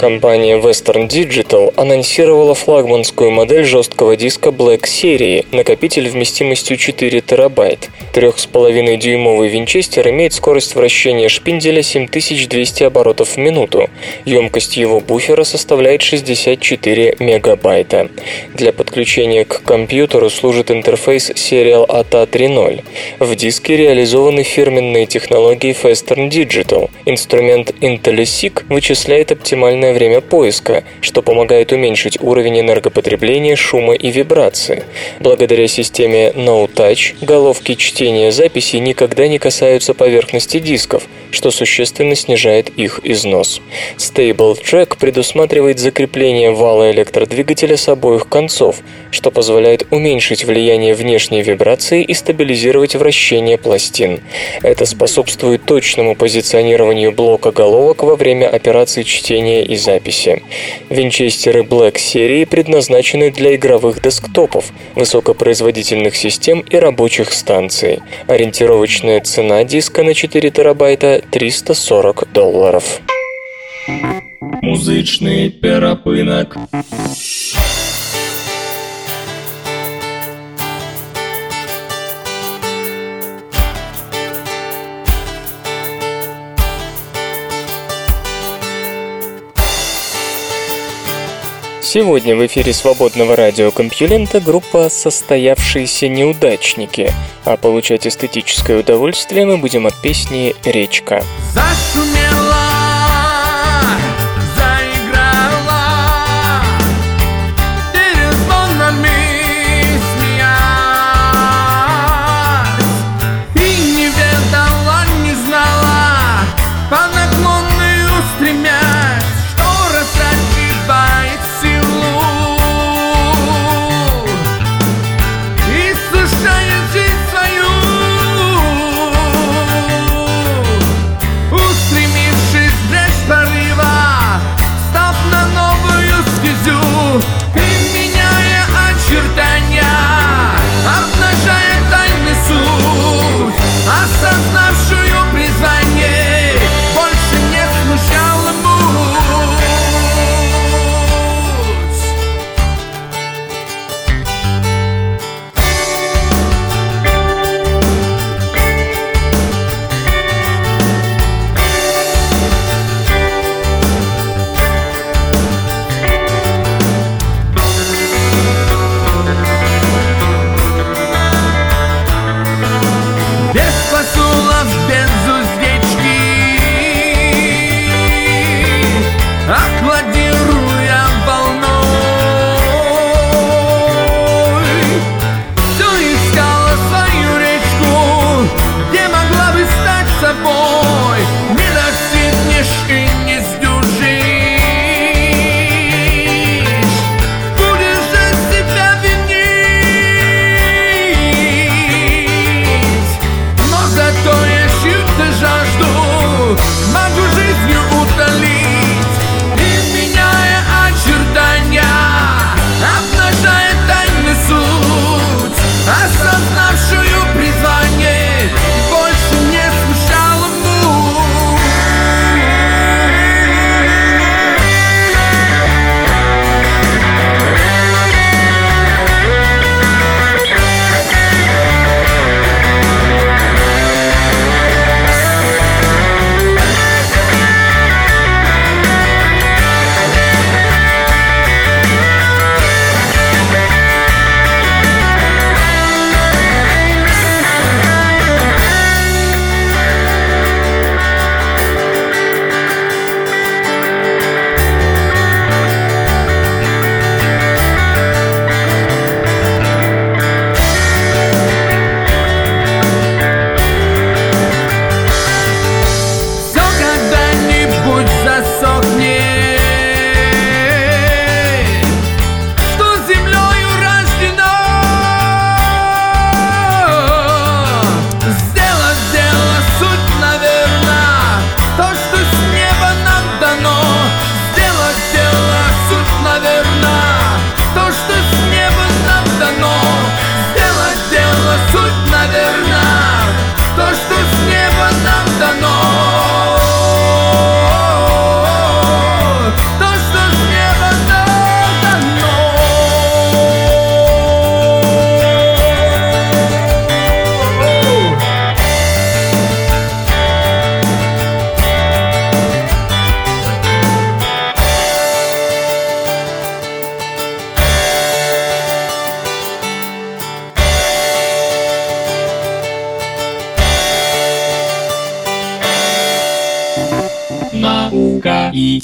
Компания 0.00 0.56
Western 0.56 1.08
Digital 1.08 1.74
анонсировала 1.76 2.54
флагманскую 2.54 3.30
модель 3.30 3.64
жесткого 3.64 4.16
диска 4.16 4.48
Black 4.48 4.86
серии, 4.86 5.44
накопитель 5.52 6.08
вместимостью 6.08 6.78
4 6.78 7.20
терабайт. 7.20 7.90
3,5-дюймовый 8.14 9.50
винчестер 9.50 10.08
имеет 10.08 10.32
скорость 10.32 10.74
вращения 10.74 11.28
шпинделя 11.28 11.82
7200 11.82 12.84
оборотов 12.84 13.36
в 13.36 13.36
минуту. 13.36 13.90
Емкость 14.24 14.78
его 14.78 15.00
буфера 15.00 15.44
составляет 15.44 16.00
64 16.00 17.16
мегабайта. 17.18 18.08
Для 18.54 18.72
подключения 18.72 19.44
к 19.44 19.62
компьютеру 19.62 20.30
служит 20.30 20.70
интерфейс 20.70 21.28
Serial 21.28 21.86
ATA 21.86 22.26
3.0. 22.26 22.82
В 23.18 23.36
диске 23.36 23.76
реализованы 23.76 24.44
фирменные 24.44 25.04
технологии 25.04 25.76
Western 25.78 26.30
Digital. 26.30 26.88
Инструмент 27.04 27.74
IntelliSeq 27.82 28.62
вычисляет 28.70 29.30
оптимальное 29.30 29.89
время 29.92 30.20
поиска, 30.20 30.84
что 31.00 31.22
помогает 31.22 31.72
уменьшить 31.72 32.18
уровень 32.20 32.60
энергопотребления, 32.60 33.56
шума 33.56 33.94
и 33.94 34.10
вибрации. 34.10 34.84
Благодаря 35.20 35.68
системе 35.68 36.30
No 36.30 36.68
Touch 36.72 37.14
головки 37.20 37.74
чтения 37.74 38.32
записи 38.32 38.76
никогда 38.76 39.28
не 39.28 39.38
касаются 39.38 39.94
поверхности 39.94 40.58
дисков, 40.58 41.04
что 41.30 41.50
существенно 41.50 42.14
снижает 42.14 42.70
их 42.70 43.00
износ. 43.02 43.60
Stable 43.96 44.56
Track 44.60 44.98
предусматривает 44.98 45.78
закрепление 45.78 46.50
вала 46.50 46.90
электродвигателя 46.90 47.76
с 47.76 47.88
обоих 47.88 48.28
концов, 48.28 48.76
что 49.10 49.30
позволяет 49.30 49.86
уменьшить 49.90 50.44
влияние 50.44 50.94
внешней 50.94 51.42
вибрации 51.42 52.02
и 52.02 52.14
стабилизировать 52.14 52.94
вращение 52.94 53.58
пластин. 53.58 54.20
Это 54.62 54.86
способствует 54.86 55.64
точному 55.64 56.14
позиционированию 56.14 57.12
блока 57.12 57.52
головок 57.52 58.02
во 58.02 58.16
время 58.16 58.48
операций 58.48 59.04
чтения 59.04 59.64
и 59.64 59.76
записи. 59.76 60.42
Винчестеры 60.88 61.62
Black 61.62 61.98
серии 61.98 62.44
предназначены 62.44 63.30
для 63.30 63.54
игровых 63.54 64.02
десктопов, 64.02 64.72
высокопроизводительных 64.94 66.16
систем 66.16 66.60
и 66.60 66.76
рабочих 66.76 67.32
станций. 67.32 68.00
Ориентировочная 68.26 69.20
цена 69.20 69.64
диска 69.64 70.02
на 70.02 70.14
4 70.14 70.50
терабайта 70.50 71.19
340 71.20 72.32
долларов. 72.32 73.00
Музычный 74.62 75.50
перапынок. 75.50 76.56
Сегодня 91.92 92.36
в 92.36 92.46
эфире 92.46 92.72
свободного 92.72 93.34
радиокомпьюлента 93.34 94.38
группа 94.38 94.88
«Состоявшиеся 94.88 96.06
неудачники», 96.06 97.12
а 97.44 97.56
получать 97.56 98.06
эстетическое 98.06 98.78
удовольствие 98.78 99.44
мы 99.44 99.56
будем 99.56 99.88
от 99.88 100.00
песни 100.00 100.54
«Речка». 100.64 101.24
Зашумела, 101.52 102.29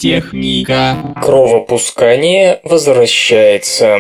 техника. 0.07 0.97
Кровопускание 1.21 2.61
возвращается. 2.62 3.99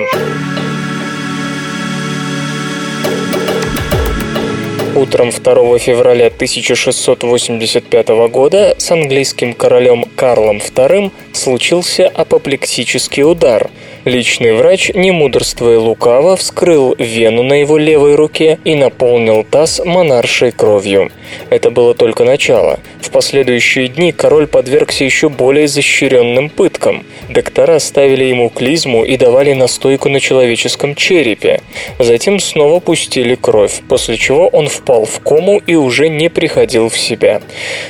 Утром 4.94 5.30
2 5.30 5.78
февраля 5.78 6.28
1685 6.28 8.08
года 8.30 8.74
с 8.78 8.90
английским 8.90 9.52
королем 9.52 10.04
Карлом 10.16 10.58
II 10.58 11.10
случился 11.36 12.08
апоплексический 12.08 13.22
удар. 13.22 13.70
Личный 14.04 14.52
врач, 14.52 14.92
не 14.94 15.10
мудрствуя 15.10 15.80
лукаво, 15.80 16.36
вскрыл 16.36 16.94
вену 16.96 17.42
на 17.42 17.54
его 17.54 17.76
левой 17.76 18.14
руке 18.14 18.60
и 18.64 18.76
наполнил 18.76 19.42
таз 19.42 19.80
монаршей 19.84 20.52
кровью. 20.52 21.10
Это 21.50 21.70
было 21.70 21.92
только 21.92 22.24
начало. 22.24 22.78
В 23.00 23.10
последующие 23.10 23.88
дни 23.88 24.12
король 24.12 24.46
подвергся 24.46 25.04
еще 25.04 25.28
более 25.28 25.66
изощренным 25.66 26.50
пыткам. 26.50 27.04
Доктора 27.28 27.80
ставили 27.80 28.24
ему 28.24 28.48
клизму 28.48 29.04
и 29.04 29.16
давали 29.16 29.52
настойку 29.54 30.08
на 30.08 30.20
человеческом 30.20 30.94
черепе. 30.94 31.60
Затем 31.98 32.38
снова 32.38 32.78
пустили 32.78 33.34
кровь, 33.34 33.82
после 33.88 34.16
чего 34.16 34.46
он 34.48 34.68
впал 34.68 35.04
в 35.04 35.20
кому 35.20 35.58
и 35.58 35.74
уже 35.74 36.08
не 36.08 36.28
приходил 36.28 36.88
в 36.88 36.96
себя. 36.96 37.42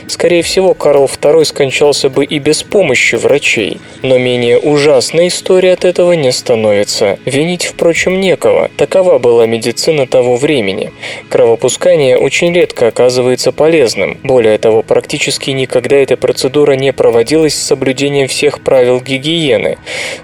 Скорее 0.06 0.42
всего, 0.42 0.72
Карл 0.72 1.04
II 1.04 1.44
скончался 1.44 2.09
бы 2.09 2.24
и 2.24 2.38
без 2.38 2.62
помощи 2.62 3.16
врачей. 3.37 3.79
Но 4.03 4.18
менее 4.18 4.59
ужасной 4.59 5.29
история 5.29 5.72
от 5.72 5.85
этого 5.85 6.12
не 6.12 6.33
становится. 6.33 7.18
Винить, 7.27 7.66
впрочем, 7.66 8.20
некого. 8.20 8.70
Такова 8.77 9.18
была 9.18 9.46
медицина 9.46 10.07
того 10.07 10.37
времени. 10.37 10.92
Кровопускание 11.29 12.16
очень 12.16 12.55
редко 12.55 12.88
оказывается 12.88 13.53
полезным. 13.53 14.18
Более 14.22 14.59
того, 14.59 14.83
практически 14.83 15.51
никогда 15.51 15.96
эта 15.96 16.16
процедура 16.16 16.72
не 16.72 16.92
проводилась 16.92 17.55
с 17.55 17.66
соблюдением 17.66 18.29
всех 18.29 18.61
правил 18.61 19.01
гигиены. 19.01 19.77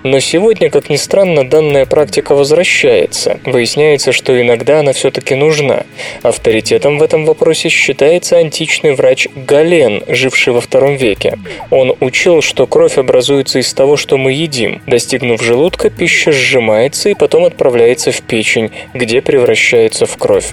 Но 0.04 0.20
сегодня, 0.20 0.70
как 0.70 0.88
ни 0.88 0.96
странно, 0.96 1.48
данная 1.48 1.84
практика 1.84 2.34
возвращается. 2.34 3.40
Выясняется, 3.44 4.12
что 4.12 4.40
иногда 4.40 4.80
она 4.80 4.92
все-таки 4.92 5.34
нужна. 5.34 5.84
Авторитетом 6.22 6.98
в 6.98 7.02
этом 7.02 7.26
вопросе 7.26 7.68
считается 7.68 8.36
античный 8.38 8.94
врач 8.94 9.28
Гален, 9.34 10.02
живший 10.08 10.52
во 10.52 10.60
втором 10.60 10.96
веке. 10.96 11.38
Он 11.70 11.94
учил, 12.00 12.42
что 12.42 12.66
кровь 12.66 12.98
образуется 13.02 13.58
из 13.58 13.72
того, 13.74 13.96
что 13.96 14.16
мы 14.16 14.32
едим. 14.32 14.80
Достигнув 14.86 15.42
желудка, 15.42 15.90
пища 15.90 16.32
сжимается 16.32 17.10
и 17.10 17.14
потом 17.14 17.44
отправляется 17.44 18.10
в 18.10 18.22
печень, 18.22 18.70
где 18.94 19.20
превращается 19.20 20.06
в 20.06 20.16
кровь. 20.16 20.50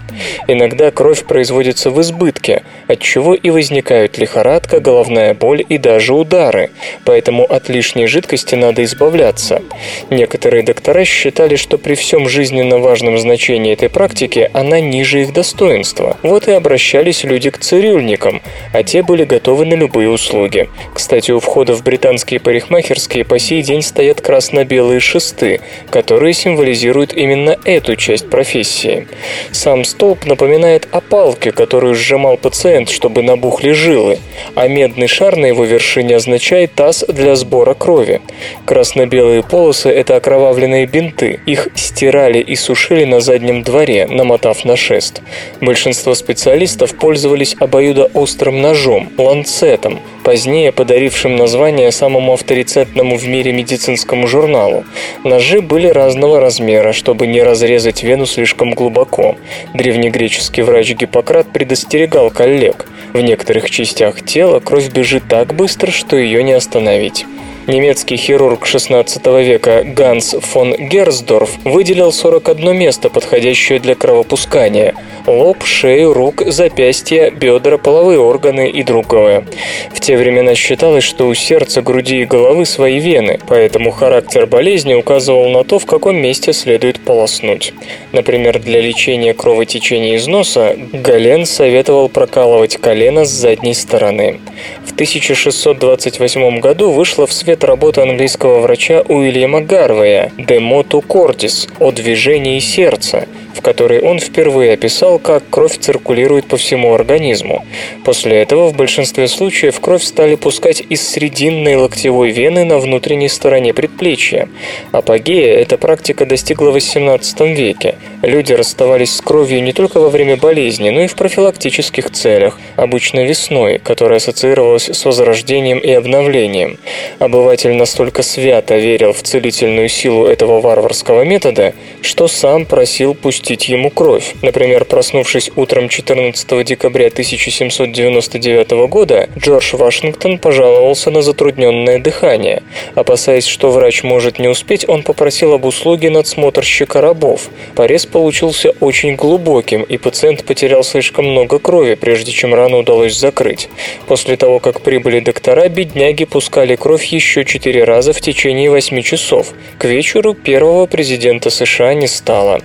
Иногда 0.48 0.92
кровь 0.92 1.24
производится 1.24 1.90
в 1.90 2.02
избытке, 2.02 2.64
от 2.88 3.00
чего 3.00 3.34
и 3.34 3.50
возникают 3.50 4.18
лихорадка, 4.18 4.80
головная 4.80 5.34
боль 5.34 5.64
и 5.68 5.78
даже 5.78 6.14
удары. 6.14 6.70
Поэтому 7.06 7.46
от 7.46 7.70
лишней 7.70 8.08
жидкости 8.08 8.56
надо 8.56 8.84
избавляться. 8.84 9.62
Некоторые 10.10 10.64
доктора 10.64 11.06
считали, 11.06 11.56
что 11.56 11.78
при 11.78 11.96
всем 11.96 12.28
жизненно 12.28 12.80
важном 12.80 13.18
значении 13.18 13.74
этой 13.74 13.90
практики 13.90 14.50
она 14.54 14.80
ниже 14.80 15.22
их 15.22 15.34
достоинства. 15.34 16.18
Вот 16.24 16.48
и 16.48 16.52
обращались 16.52 17.24
люди 17.24 17.50
к 17.50 17.60
цирюльникам, 17.60 18.42
а 18.74 18.84
те 18.84 19.04
были 19.04 19.24
готовы 19.24 19.66
на 19.66 19.76
любые 19.76 20.10
услуги. 20.10 20.70
Кстати, 20.94 21.32
у 21.32 21.40
входа 21.40 21.74
в 21.76 21.84
британские 21.84 22.39
парикмахерские 22.40 23.26
по 23.26 23.40
сей 23.40 23.62
день 23.62 23.82
стоят 23.82 24.22
красно-белые 24.22 25.00
шесты, 25.00 25.62
которые 25.90 26.34
символизируют 26.34 27.14
именно 27.14 27.58
эту 27.66 27.96
часть 27.96 28.30
профессии. 28.30 29.08
Сам 29.52 29.84
столб 29.84 30.26
напоминает 30.26 30.88
о 30.92 31.02
палке, 31.02 31.52
которую 31.52 31.96
сжимал 31.96 32.38
пациент, 32.38 32.90
чтобы 32.90 33.22
набухли 33.24 33.72
жилы, 33.72 34.20
а 34.56 34.68
медный 34.68 35.08
шар 35.08 35.36
на 35.36 35.46
его 35.46 35.66
вершине 35.66 36.16
означает 36.16 36.74
таз 36.74 37.06
для 37.08 37.36
сбора 37.36 37.74
крови. 37.74 38.22
Красно-белые 38.66 39.44
полосы– 39.44 39.90
это 39.90 40.16
окровавленные 40.16 40.86
бинты. 40.86 41.40
Их 41.46 41.70
стирали 41.76 42.40
и 42.40 42.56
сушили 42.56 43.06
на 43.06 43.20
заднем 43.20 43.64
дворе, 43.64 44.08
намотав 44.08 44.66
на 44.66 44.76
шест. 44.76 45.22
Большинство 45.62 46.16
специалистов 46.16 46.96
пользовались 46.96 47.56
обоюдоострым 47.60 48.62
ножом– 48.62 49.10
ланцетом, 49.18 50.00
позднее 50.24 50.72
подарившим 50.72 51.36
название 51.36 51.92
самому 51.92 52.34
авторитетному 52.34 53.18
в 53.18 53.28
мире 53.28 53.52
медицинскому 53.52 54.28
журналу. 54.28 54.86
Ножи 55.24 55.62
были 55.62 55.88
разного 55.88 56.40
размера, 56.40 56.94
чтобы 56.94 57.28
не 57.28 57.42
разрезать 57.42 58.04
вену 58.04 58.26
слишком 58.26 58.72
глубоко. 58.72 59.38
Древнегреческий 59.74 60.64
врач 60.64 60.92
Гиппократ 60.92 61.52
предостерегал 61.52 62.30
коллег. 62.30 62.86
В 63.14 63.22
некоторых 63.22 63.70
частях 63.70 64.24
тела 64.24 64.60
кровь 64.60 64.90
бежит 64.90 65.24
так 65.28 65.56
быстро, 65.56 65.92
что 65.92 66.16
ее 66.16 66.44
не 66.44 66.54
остановить. 66.54 67.26
Немецкий 67.70 68.18
хирург 68.18 68.66
XVI 68.66 69.44
века 69.44 69.84
Ганс 69.86 70.36
фон 70.42 70.74
Герсдорф 70.76 71.52
выделил 71.66 72.12
41 72.12 72.76
место, 72.76 73.12
подходящее 73.12 73.80
для 73.80 73.94
кровопускания– 73.94 74.96
лоб, 75.28 75.64
шею, 75.64 76.14
рук, 76.14 76.42
запястья, 76.48 77.30
бедра, 77.30 77.78
половые 77.78 78.20
органы 78.20 78.70
и 78.70 78.84
другое. 78.84 79.46
В 79.94 80.00
те 80.00 80.18
времена 80.18 80.56
считалось, 80.56 81.04
что 81.04 81.28
у 81.28 81.34
сердца, 81.34 81.82
груди 81.82 82.22
и 82.22 82.26
головы 82.26 82.66
свои 82.66 83.00
вены, 83.00 83.40
поэтому 83.48 83.92
характер 83.92 84.48
болезни 84.48 84.94
указывал 84.94 85.50
на 85.50 85.64
то, 85.64 85.80
в 85.80 85.86
каком 85.86 86.18
месте 86.18 86.54
следует 86.54 87.00
полоснуть. 87.00 87.74
Например, 88.12 88.60
для 88.60 88.82
лечения 88.82 89.34
кровотечения 89.34 90.16
из 90.16 90.28
носа 90.28 90.76
Гален 90.92 91.46
советовал 91.46 92.10
прокалывать 92.10 92.78
колено 92.78 93.26
с 93.26 93.30
задней 93.30 93.74
стороны. 93.74 94.40
В 94.86 94.94
1628 94.94 96.60
году 96.60 96.92
вышла 96.92 97.28
в 97.28 97.34
свет 97.34 97.59
работа 97.64 98.04
английского 98.04 98.60
врача 98.60 99.02
Уильяма 99.08 99.62
Гарвея 99.62 100.32
«De 100.38 100.60
motu 100.60 101.02
cordis» 101.06 101.70
о 101.80 101.92
движении 101.92 102.60
сердца, 102.60 103.28
в 103.54 103.62
которой 103.62 104.02
он 104.02 104.20
впервые 104.20 104.74
описал, 104.74 105.20
как 105.20 105.44
кровь 105.50 105.78
циркулирует 105.78 106.46
по 106.46 106.58
всему 106.58 106.94
организму. 106.94 107.66
После 108.04 108.42
этого 108.42 108.68
в 108.68 108.76
большинстве 108.76 109.28
случаев 109.28 109.80
кровь 109.80 110.04
стали 110.04 110.36
пускать 110.36 110.84
из 110.90 111.08
срединной 111.08 111.76
локтевой 111.76 112.32
вены 112.32 112.64
на 112.64 112.80
внутренней 112.80 113.30
стороне 113.30 113.74
предплечья. 113.74 114.50
Апогея 114.92 115.58
эта 115.58 115.78
практика 115.78 116.26
достигла 116.26 116.72
в 116.72 116.76
XVIII 116.76 117.54
веке. 117.54 117.96
Люди 118.22 118.54
расставались 118.54 119.16
с 119.16 119.22
кровью 119.22 119.64
не 119.64 119.74
только 119.74 120.00
во 120.00 120.10
время 120.10 120.38
болезни, 120.38 120.90
но 120.90 121.02
и 121.02 121.08
в 121.08 121.16
профилактических 121.16 122.12
целях, 122.12 122.60
обычно 122.76 123.26
весной, 123.26 123.80
которая 123.80 124.18
ассоциировалась 124.18 124.90
с 124.90 125.06
возрождением 125.06 125.80
и 125.80 125.92
обновлением. 125.92 126.78
Обыватель 127.20 127.74
настолько 127.74 128.24
свято 128.24 128.78
верил 128.78 129.14
в 129.14 129.24
целительную 129.24 129.90
силу 129.90 130.26
этого 130.26 130.62
варварского 130.62 131.24
метода, 131.24 131.74
что 132.02 132.28
сам 132.28 132.66
просил 132.66 133.14
пустить 133.40 133.70
ему 133.70 133.90
кровь. 133.90 134.36
Например, 134.42 134.84
проснувшись 134.84 135.50
утром 135.56 135.88
14 135.88 136.66
декабря 136.66 137.08
1799 137.08 138.72
года, 138.90 139.30
Джордж 139.38 139.76
Вашингтон 139.76 140.40
пожаловался 140.40 141.10
на 141.10 141.22
затрудненное 141.22 142.00
дыхание. 142.00 142.64
Опасаясь, 142.96 143.46
что 143.46 143.72
врач 143.72 144.04
может 144.04 144.40
не 144.40 144.50
успеть, 144.50 144.88
он 144.90 145.04
попросил 145.04 145.54
об 145.54 145.64
услуге 145.66 146.10
надсмотрщика 146.10 147.00
рабов. 147.00 147.50
Порез 147.76 148.06
получился 148.06 148.72
очень 148.82 149.16
глубоким, 149.16 149.84
и 149.84 149.98
пациент 149.98 150.44
потерял 150.44 150.84
слишком 150.84 151.26
много 151.26 151.60
крови, 151.60 151.96
прежде 151.96 152.34
чем 152.34 152.54
рану 152.54 152.80
удалось 152.80 153.18
закрыть. 153.18 153.70
После 154.08 154.36
того, 154.36 154.60
как 154.60 154.82
прибыли 154.82 155.22
доктора, 155.22 155.70
бедняги 155.70 156.26
пускали 156.26 156.76
кровь 156.76 157.06
еще 157.06 157.46
четыре 157.46 157.86
раза 157.86 158.12
в 158.12 158.20
течение 158.20 158.70
восьми 158.70 159.02
часов. 159.02 159.54
К 159.78 159.86
вечеру 159.86 160.34
первого 160.34 160.88
президента 160.88 161.50
США 161.50 161.94
не 161.94 162.08
стало. 162.08 162.60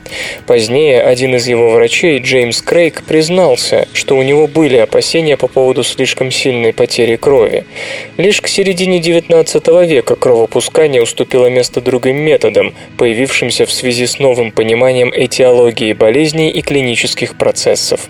Позднее 0.46 0.63
один 0.70 1.34
из 1.34 1.46
его 1.46 1.70
врачей, 1.70 2.18
Джеймс 2.18 2.62
Крейг, 2.62 3.02
признался, 3.02 3.88
что 3.92 4.16
у 4.16 4.22
него 4.22 4.46
были 4.46 4.76
опасения 4.76 5.36
по 5.36 5.48
поводу 5.48 5.82
слишком 5.82 6.30
сильной 6.30 6.72
потери 6.72 7.16
крови. 7.16 7.64
Лишь 8.16 8.40
к 8.40 8.48
середине 8.48 9.00
XIX 9.00 9.86
века 9.86 10.16
кровопускание 10.16 11.02
уступило 11.02 11.46
место 11.46 11.80
другим 11.80 12.16
методам, 12.16 12.74
появившимся 12.96 13.66
в 13.66 13.72
связи 13.72 14.06
с 14.06 14.18
новым 14.18 14.50
пониманием 14.52 15.12
этиологии 15.14 15.92
болезней 15.92 16.50
и 16.50 16.62
клинических 16.62 17.36
процессов. 17.36 18.08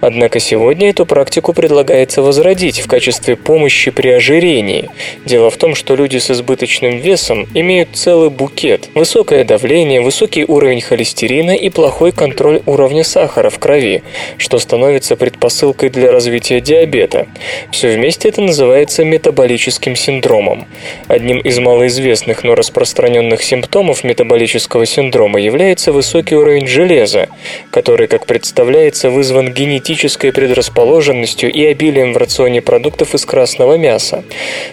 Однако 0.00 0.40
сегодня 0.40 0.90
эту 0.90 1.06
практику 1.06 1.52
предлагается 1.52 2.22
возродить 2.22 2.80
в 2.80 2.86
качестве 2.86 3.36
помощи 3.36 3.90
при 3.90 4.08
ожирении. 4.08 4.90
Дело 5.24 5.50
в 5.50 5.56
том, 5.56 5.74
что 5.74 5.96
люди 5.96 6.18
с 6.18 6.30
избыточным 6.30 6.98
весом 6.98 7.48
имеют 7.54 7.90
целый 7.94 8.30
букет. 8.30 8.88
Высокое 8.94 9.44
давление, 9.44 10.00
высокий 10.00 10.44
уровень 10.44 10.80
холестерина 10.80 11.52
и 11.52 11.70
плохой 11.88 12.12
контроль 12.12 12.60
уровня 12.66 13.02
сахара 13.02 13.48
в 13.48 13.58
крови, 13.58 14.02
что 14.36 14.58
становится 14.58 15.16
предпосылкой 15.16 15.88
для 15.88 16.12
развития 16.12 16.60
диабета. 16.60 17.26
Все 17.70 17.96
вместе 17.96 18.28
это 18.28 18.42
называется 18.42 19.06
метаболическим 19.06 19.96
синдромом. 19.96 20.66
Одним 21.06 21.38
из 21.38 21.58
малоизвестных, 21.58 22.44
но 22.44 22.54
распространенных 22.54 23.42
симптомов 23.42 24.04
метаболического 24.04 24.84
синдрома 24.84 25.40
является 25.40 25.90
высокий 25.90 26.34
уровень 26.36 26.66
железа, 26.66 27.30
который, 27.70 28.06
как 28.06 28.26
представляется, 28.26 29.08
вызван 29.08 29.54
генетической 29.54 30.30
предрасположенностью 30.30 31.50
и 31.50 31.64
обилием 31.64 32.12
в 32.12 32.18
рационе 32.18 32.60
продуктов 32.60 33.14
из 33.14 33.24
красного 33.24 33.78
мяса. 33.78 34.24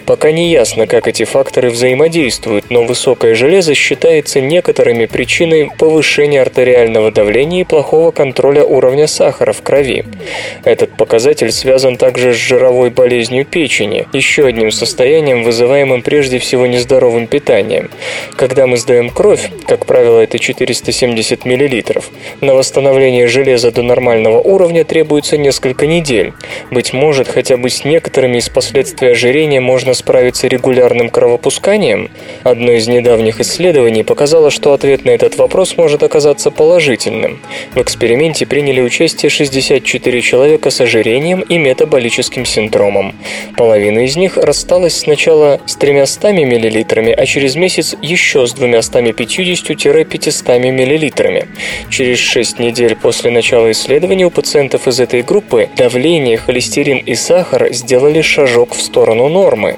Пока 0.06 0.34
не 0.34 0.52
ясно, 0.52 0.86
как 0.86 1.08
эти 1.08 1.24
факторы 1.24 1.70
взаимодействуют, 1.70 2.66
но 2.70 2.84
высокое 2.84 3.36
железо 3.36 3.74
считается 3.74 4.42
некоторыми 4.42 5.06
причиной 5.06 5.72
повышения 5.80 6.42
артериального 6.42 7.05
артериального 7.06 7.12
давления 7.12 7.62
и 7.62 7.64
плохого 7.64 8.12
контроля 8.12 8.64
уровня 8.64 9.08
сахара 9.08 9.54
в 9.54 9.62
крови. 9.62 10.06
Этот 10.64 10.96
показатель 10.98 11.52
связан 11.52 11.98
также 11.98 12.34
с 12.34 12.36
жировой 12.36 12.90
болезнью 12.90 13.46
печени, 13.46 14.08
еще 14.14 14.46
одним 14.48 14.72
состоянием, 14.72 15.44
вызываемым 15.44 16.02
прежде 16.02 16.40
всего 16.40 16.68
нездоровым 16.68 17.28
питанием. 17.28 17.90
Когда 18.36 18.68
мы 18.68 18.78
сдаем 18.78 19.10
кровь, 19.10 19.50
как 19.68 19.86
правило 19.86 20.20
это 20.20 20.40
470 20.40 21.46
мл, 21.46 21.66
на 22.42 22.54
восстановление 22.54 23.28
железа 23.28 23.72
до 23.72 23.82
нормального 23.82 24.40
уровня 24.40 24.84
требуется 24.84 25.38
несколько 25.38 25.88
недель. 25.88 26.34
Быть 26.72 26.94
может, 26.94 27.28
хотя 27.28 27.58
бы 27.58 27.70
с 27.70 27.86
некоторыми 27.86 28.38
из 28.38 28.50
последствий 28.50 29.12
ожирения 29.12 29.62
можно 29.62 29.94
справиться 29.94 30.48
регулярным 30.48 31.10
кровопусканием? 31.10 32.10
Одно 32.44 32.72
из 32.72 32.88
недавних 32.88 33.40
исследований 33.40 34.04
показало, 34.04 34.50
что 34.52 34.74
ответ 34.74 35.06
на 35.06 35.12
этот 35.12 35.38
вопрос 35.38 35.78
может 35.78 36.04
оказаться 36.04 36.52
положительным. 36.52 36.95
В 37.74 37.82
эксперименте 37.82 38.46
приняли 38.46 38.82
участие 38.82 39.30
64 39.30 40.22
человека 40.22 40.70
с 40.70 40.82
ожирением 40.82 41.40
и 41.42 41.58
метаболическим 41.58 42.46
синдромом. 42.46 43.16
Половина 43.58 44.06
из 44.06 44.16
них 44.16 44.38
рассталась 44.38 44.98
сначала 44.98 45.60
с 45.66 45.76
300 45.76 46.34
мл, 46.34 46.86
а 47.18 47.26
через 47.26 47.56
месяц 47.56 47.96
еще 48.02 48.48
с 48.48 48.56
250-500 48.56 50.72
мл. 50.72 51.12
Через 51.90 52.20
6 52.20 52.60
недель 52.60 52.96
после 52.96 53.32
начала 53.32 53.72
исследования 53.72 54.26
у 54.26 54.30
пациентов 54.30 54.88
из 54.88 55.00
этой 55.00 55.22
группы 55.22 55.70
давление, 55.76 56.38
холестерин 56.38 56.98
и 56.98 57.16
сахар 57.16 57.74
сделали 57.74 58.22
шажок 58.22 58.76
в 58.76 58.82
сторону 58.82 59.30
нормы. 59.30 59.78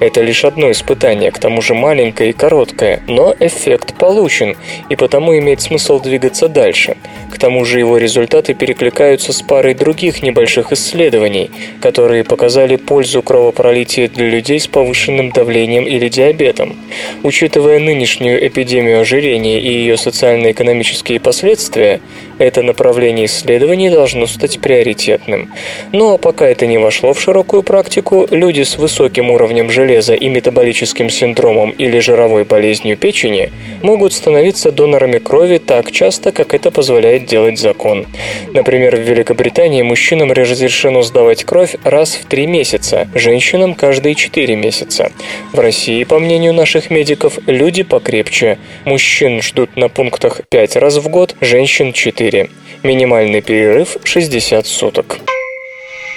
Это 0.00 0.22
лишь 0.22 0.44
одно 0.44 0.70
испытание, 0.70 1.30
к 1.30 1.38
тому 1.38 1.62
же 1.62 1.74
маленькое 1.74 2.30
и 2.30 2.32
короткое, 2.32 3.02
но 3.06 3.34
эффект 3.38 3.94
получен, 3.94 4.56
и 4.88 4.96
потому 4.96 5.38
имеет 5.38 5.60
смысл 5.60 6.00
двигаться 6.00 6.48
дальше. 6.58 6.96
К 7.32 7.38
тому 7.38 7.64
же 7.64 7.78
его 7.78 7.98
результаты 7.98 8.52
перекликаются 8.52 9.32
с 9.32 9.42
парой 9.42 9.74
других 9.74 10.22
небольших 10.22 10.72
исследований, 10.72 11.50
которые 11.80 12.24
показали 12.24 12.74
пользу 12.74 13.22
кровопролития 13.22 14.08
для 14.08 14.28
людей 14.28 14.58
с 14.58 14.66
повышенным 14.66 15.30
давлением 15.30 15.84
или 15.84 16.08
диабетом. 16.08 16.76
Учитывая 17.22 17.78
нынешнюю 17.78 18.44
эпидемию 18.44 19.00
ожирения 19.00 19.60
и 19.60 19.68
ее 19.68 19.96
социально-экономические 19.96 21.20
последствия, 21.20 22.00
это 22.38 22.62
направление 22.62 23.26
исследований 23.26 23.90
должно 23.90 24.26
стать 24.26 24.60
приоритетным. 24.60 25.52
Но 25.92 26.18
пока 26.18 26.46
это 26.46 26.66
не 26.66 26.78
вошло 26.78 27.12
в 27.12 27.20
широкую 27.20 27.62
практику, 27.62 28.26
люди 28.30 28.62
с 28.62 28.76
высоким 28.78 29.30
уровнем 29.30 29.70
железа 29.70 30.14
и 30.14 30.28
метаболическим 30.28 31.10
синдромом 31.10 31.70
или 31.70 31.98
жировой 31.98 32.44
болезнью 32.44 32.96
печени 32.96 33.50
могут 33.82 34.12
становиться 34.12 34.72
донорами 34.72 35.18
крови 35.18 35.58
так 35.58 35.92
часто, 35.92 36.32
как 36.32 36.54
это 36.54 36.70
позволяет 36.70 37.26
делать 37.26 37.58
закон. 37.58 38.06
Например, 38.52 38.96
в 38.96 39.00
Великобритании 39.00 39.82
мужчинам 39.82 40.32
разрешено 40.32 41.02
сдавать 41.02 41.44
кровь 41.44 41.76
раз 41.84 42.14
в 42.14 42.26
три 42.26 42.46
месяца, 42.46 43.08
женщинам 43.14 43.74
каждые 43.74 44.14
четыре 44.14 44.56
месяца. 44.56 45.12
В 45.52 45.58
России, 45.58 46.04
по 46.04 46.18
мнению 46.18 46.54
наших 46.54 46.90
медиков, 46.90 47.38
люди 47.46 47.82
покрепче. 47.82 48.58
Мужчин 48.84 49.42
ждут 49.42 49.76
на 49.76 49.88
пунктах 49.88 50.40
5 50.48 50.76
раз 50.76 50.96
в 50.96 51.08
год, 51.08 51.34
женщин 51.40 51.92
4. 52.30 52.50
Минимальный 52.82 53.40
перерыв 53.40 53.96
60 54.04 54.66
суток. 54.66 55.18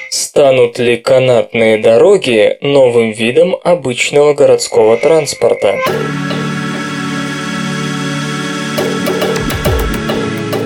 Станут 0.09 0.78
ли 0.78 0.97
канатные 0.97 1.78
дороги 1.78 2.57
новым 2.62 3.12
видом 3.12 3.55
обычного 3.64 4.34
городского 4.34 4.97
транспорта? 4.97 5.78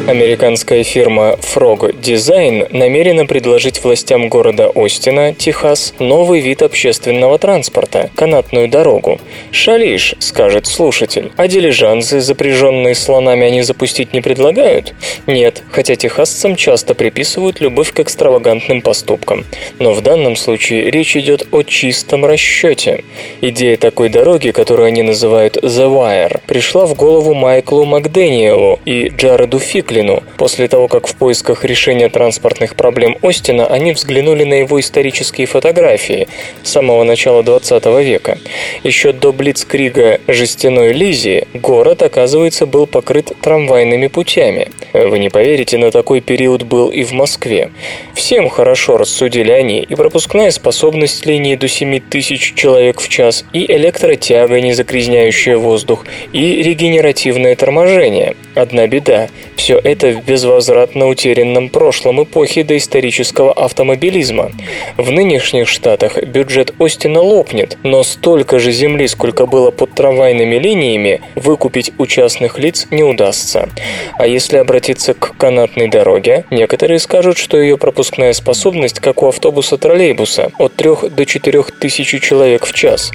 Американская 0.08 0.84
фирма 0.84 1.36
Frog 1.41 1.99
Design 1.99 2.68
намерена 2.78 3.26
предложить 3.26 3.84
властям 3.84 4.30
города 4.30 4.72
Остина, 4.76 5.34
Техас, 5.34 5.95
новый 5.97 6.41
вид 6.41 6.62
общественного 6.62 7.39
транспорта– 7.39 8.12
канатную 8.16 8.68
дорогу. 8.68 9.20
«Шалиш»,– 9.49 10.14
скажет 10.20 10.68
слушатель. 10.68 11.32
«А 11.38 11.47
дилижансы, 11.47 12.22
запряженные 12.22 12.93
слонами, 12.93 13.47
они 13.47 13.64
запустить 13.64 14.14
не 14.14 14.22
предлагают?» 14.22 14.93
Нет, 15.26 15.64
хотя 15.72 15.95
техасцам 15.95 16.56
часто 16.56 16.93
приписывают 16.93 17.60
любовь 17.60 17.91
к 17.91 17.99
экстравагантным 17.99 18.84
поступкам. 18.84 19.43
Но 19.80 19.93
в 19.93 20.01
данном 20.01 20.36
случае 20.36 20.91
речь 20.91 21.18
идет 21.18 21.47
о 21.51 21.64
чистом 21.64 22.26
расчете. 22.26 23.03
Идея 23.41 23.76
такой 23.78 24.10
дороги, 24.10 24.51
которую 24.51 24.86
они 24.86 25.01
называют 25.01 25.58
«The 25.58 25.89
Wire», 25.89 26.41
пришла 26.45 26.86
в 26.86 26.93
голову 26.93 27.34
Майклу 27.34 27.86
Макдэниелу 27.86 28.80
и 28.86 29.08
Джареду 29.08 29.58
Фикли, 29.58 29.94
Франклину, 29.95 30.23
после 30.37 30.67
того, 30.67 30.87
как 30.87 31.07
в 31.07 31.15
поисках 31.15 31.63
решения 31.63 32.09
транспортных 32.09 32.75
проблем 32.75 33.17
Остина 33.21 33.65
они 33.67 33.93
взглянули 33.93 34.43
на 34.43 34.55
его 34.55 34.79
исторические 34.79 35.47
фотографии 35.47 36.27
с 36.63 36.71
самого 36.71 37.03
начала 37.03 37.43
20 37.43 37.85
века. 38.03 38.37
Еще 38.83 39.13
до 39.13 39.31
Блицкрига 39.31 40.19
«Жестяной 40.27 40.93
Лизи» 40.93 41.47
город, 41.53 42.01
оказывается, 42.01 42.65
был 42.65 42.87
покрыт 42.87 43.31
трамвайными 43.41 44.07
путями. 44.07 44.69
Вы 44.93 45.19
не 45.19 45.29
поверите, 45.29 45.77
на 45.77 45.91
такой 45.91 46.21
период 46.21 46.63
был 46.63 46.89
и 46.89 47.03
в 47.03 47.11
Москве. 47.13 47.71
Всем 48.13 48.49
хорошо 48.49 48.97
рассудили 48.97 49.51
они, 49.51 49.79
и 49.79 49.95
пропускная 49.95 50.51
способность 50.51 51.25
линии 51.25 51.55
до 51.55 51.67
7 51.67 51.99
тысяч 51.99 52.53
человек 52.55 52.99
в 52.99 53.07
час, 53.07 53.45
и 53.53 53.65
электротяга, 53.71 54.59
не 54.61 54.73
загрязняющая 54.73 55.57
воздух, 55.57 56.05
и 56.33 56.63
регенеративное 56.63 57.55
торможение. 57.55 58.35
Одна 58.55 58.87
беда– 58.87 59.29
все 59.55 59.79
это 59.86 60.07
в 60.13 60.25
безвозвратно 60.25 61.07
утерянном 61.07 61.69
прошлом 61.69 62.23
эпохи 62.23 62.63
доисторического 62.63 63.53
автомобилизма. 63.53 64.51
В 64.97 65.11
нынешних 65.11 65.67
штатах 65.67 66.21
бюджет 66.23 66.73
Остина 66.79 67.21
лопнет, 67.21 67.77
но 67.83 68.01
столько 68.01 68.57
же 68.57 68.71
земли, 68.71 69.07
сколько 69.07 69.45
было 69.45 69.69
под 69.69 69.93
трамвайными 69.93 70.55
линиями, 70.55 71.21
выкупить 71.36 71.91
у 71.99 72.07
частных 72.07 72.57
лиц 72.57 72.88
не 72.89 73.03
удастся. 73.03 73.69
А 74.17 74.25
если 74.25 74.57
обратиться 74.57 75.13
к 75.13 75.38
канатной 75.38 75.88
дороге, 75.88 76.45
некоторые 76.49 76.97
скажут, 76.97 77.38
что 77.38 77.61
ее 77.61 77.77
пропускная 77.77 78.33
способность, 78.33 78.99
как 78.99 79.21
у 79.21 79.27
автобуса-троллейбуса, 79.27 80.51
от 80.57 80.75
3 80.75 81.09
до 81.11 81.25
4 81.27 81.63
тысяч 81.79 82.19
человек 82.21 82.65
в 82.65 82.73
час. 82.73 83.11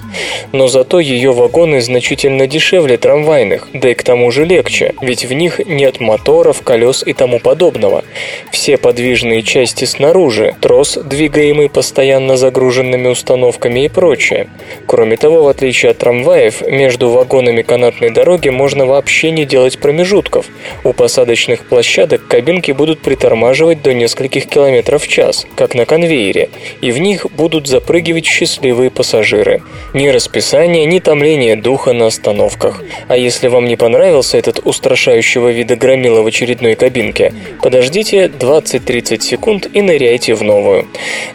Но 0.53 0.67
зато 0.67 1.01
ее 1.01 1.33
вагоны 1.33 1.81
значительно 1.81 2.47
дешевле 2.47 2.95
трамвайных, 2.95 3.67
да 3.73 3.91
и 3.91 3.93
к 3.93 4.03
тому 4.03 4.31
же 4.31 4.45
легче, 4.45 4.93
ведь 5.01 5.25
в 5.25 5.33
них 5.33 5.59
нет 5.65 5.99
моторов, 5.99 6.60
колес 6.61 7.03
и 7.05 7.13
тому 7.13 7.39
подобного. 7.39 8.03
Все 8.51 8.77
подвижные 8.77 9.41
части 9.41 9.85
снаружи, 9.85 10.55
трос, 10.61 10.97
двигаемый 11.03 11.69
постоянно 11.69 12.37
загруженными 12.37 13.07
установками 13.07 13.85
и 13.85 13.89
прочее. 13.89 14.47
Кроме 14.85 15.17
того, 15.17 15.43
в 15.43 15.47
отличие 15.47 15.91
от 15.91 15.97
трамваев, 15.97 16.61
между 16.61 17.09
вагонами 17.09 17.61
канатной 17.61 18.11
дороги 18.11 18.49
можно 18.49 18.85
вообще 18.85 19.31
не 19.31 19.45
делать 19.45 19.79
промежутков. 19.79 20.45
У 20.83 20.93
посадочных 20.93 21.65
площадок 21.65 22.27
кабинки 22.27 22.71
будут 22.71 23.01
притормаживать 23.01 23.81
до 23.81 23.93
нескольких 23.93 24.47
километров 24.47 25.03
в 25.03 25.07
час, 25.07 25.47
как 25.55 25.75
на 25.75 25.85
конвейере, 25.85 26.49
и 26.81 26.91
в 26.91 26.99
них 26.99 27.25
будут 27.31 27.67
запрыгивать 27.67 28.25
счастливые 28.25 28.91
пассажиры. 28.91 29.63
Ни 29.93 30.07
расписания, 30.09 30.85
ни 30.85 30.99
томления 30.99 31.55
духа 31.55 31.93
на 31.93 32.07
остановках. 32.07 32.83
А 33.07 33.17
если 33.17 33.47
вам 33.47 33.65
не 33.65 33.75
понравился 33.75 34.37
этот 34.37 34.59
устрашающего 34.63 35.49
вида 35.49 35.75
громила 35.75 36.21
в 36.21 36.27
очередной 36.27 36.50
кабинке. 36.75 37.33
Подождите 37.61 38.25
20-30 38.25 39.21
секунд 39.21 39.69
и 39.73 39.81
ныряйте 39.81 40.33
в 40.33 40.43
новую. 40.43 40.87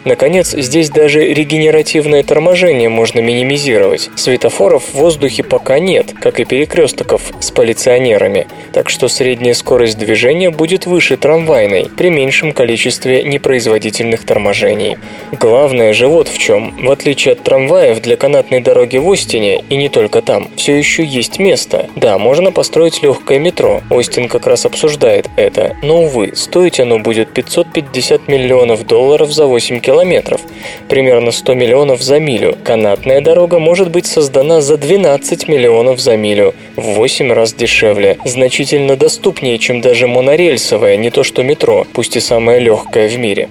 Наконец, 0.05 0.51
здесь 0.51 0.89
даже 0.89 1.25
регенеративное 1.33 2.23
торможение 2.23 2.89
можно 2.89 3.19
минимизировать. 3.19 4.09
Светофоров 4.15 4.83
в 4.83 4.93
воздухе 4.93 5.43
пока 5.43 5.79
нет, 5.79 6.13
как 6.19 6.39
и 6.39 6.45
перекрестков 6.45 7.21
с 7.39 7.49
полиционерами, 7.51 8.47
так 8.73 8.89
что 8.89 9.07
средняя 9.07 9.53
скорость 9.53 9.97
движения 9.97 10.51
будет 10.51 10.85
выше 10.85 11.17
трамвайной 11.17 11.89
при 11.97 12.09
меньшем 12.09 12.51
количестве 12.51 13.23
непроизводительных 13.23 14.25
торможений. 14.25 14.97
Главное 15.31 15.93
же 15.93 16.07
вот 16.07 16.27
в 16.27 16.37
чем. 16.37 16.75
В 16.85 16.91
отличие 16.91 17.31
от 17.33 17.43
трамваев, 17.43 18.01
для 18.01 18.17
канатной 18.17 18.61
дороги 18.61 18.97
в 18.97 19.11
Остине, 19.11 19.63
и 19.69 19.77
не 19.77 19.89
только 19.89 20.21
там, 20.21 20.49
все 20.57 20.75
еще 20.75 21.03
есть 21.03 21.39
место. 21.39 21.89
Да, 21.95 22.17
можно 22.17 22.51
построить 22.51 23.01
легкое 23.01 23.39
метро. 23.39 23.81
Остин 23.89 24.27
как 24.27 24.45
раз 24.45 24.65
обсуждал 24.65 25.06
обсуждает 25.07 25.29
это, 25.35 25.75
но, 25.81 26.03
увы, 26.03 26.33
стоить 26.35 26.79
оно 26.79 26.99
будет 26.99 27.33
550 27.33 28.27
миллионов 28.27 28.85
долларов 28.85 29.31
за 29.31 29.45
8 29.45 29.79
километров, 29.79 30.41
примерно 30.89 31.31
100 31.31 31.53
миллионов 31.53 32.01
за 32.01 32.19
милю. 32.19 32.55
Канатная 32.63 33.21
дорога 33.21 33.59
может 33.59 33.89
быть 33.89 34.05
создана 34.05 34.61
за 34.61 34.77
12 34.77 35.47
миллионов 35.47 35.99
за 35.99 36.17
милю, 36.17 36.53
в 36.75 36.81
8 36.81 37.31
раз 37.31 37.53
дешевле, 37.53 38.17
значительно 38.25 38.95
доступнее, 38.95 39.57
чем 39.57 39.81
даже 39.81 40.07
монорельсовая, 40.07 40.97
не 40.97 41.09
то 41.09 41.23
что 41.23 41.43
метро, 41.43 41.85
пусть 41.93 42.15
и 42.15 42.19
самая 42.19 42.59
легкая 42.59 43.07
в 43.07 43.17
мире. 43.17 43.49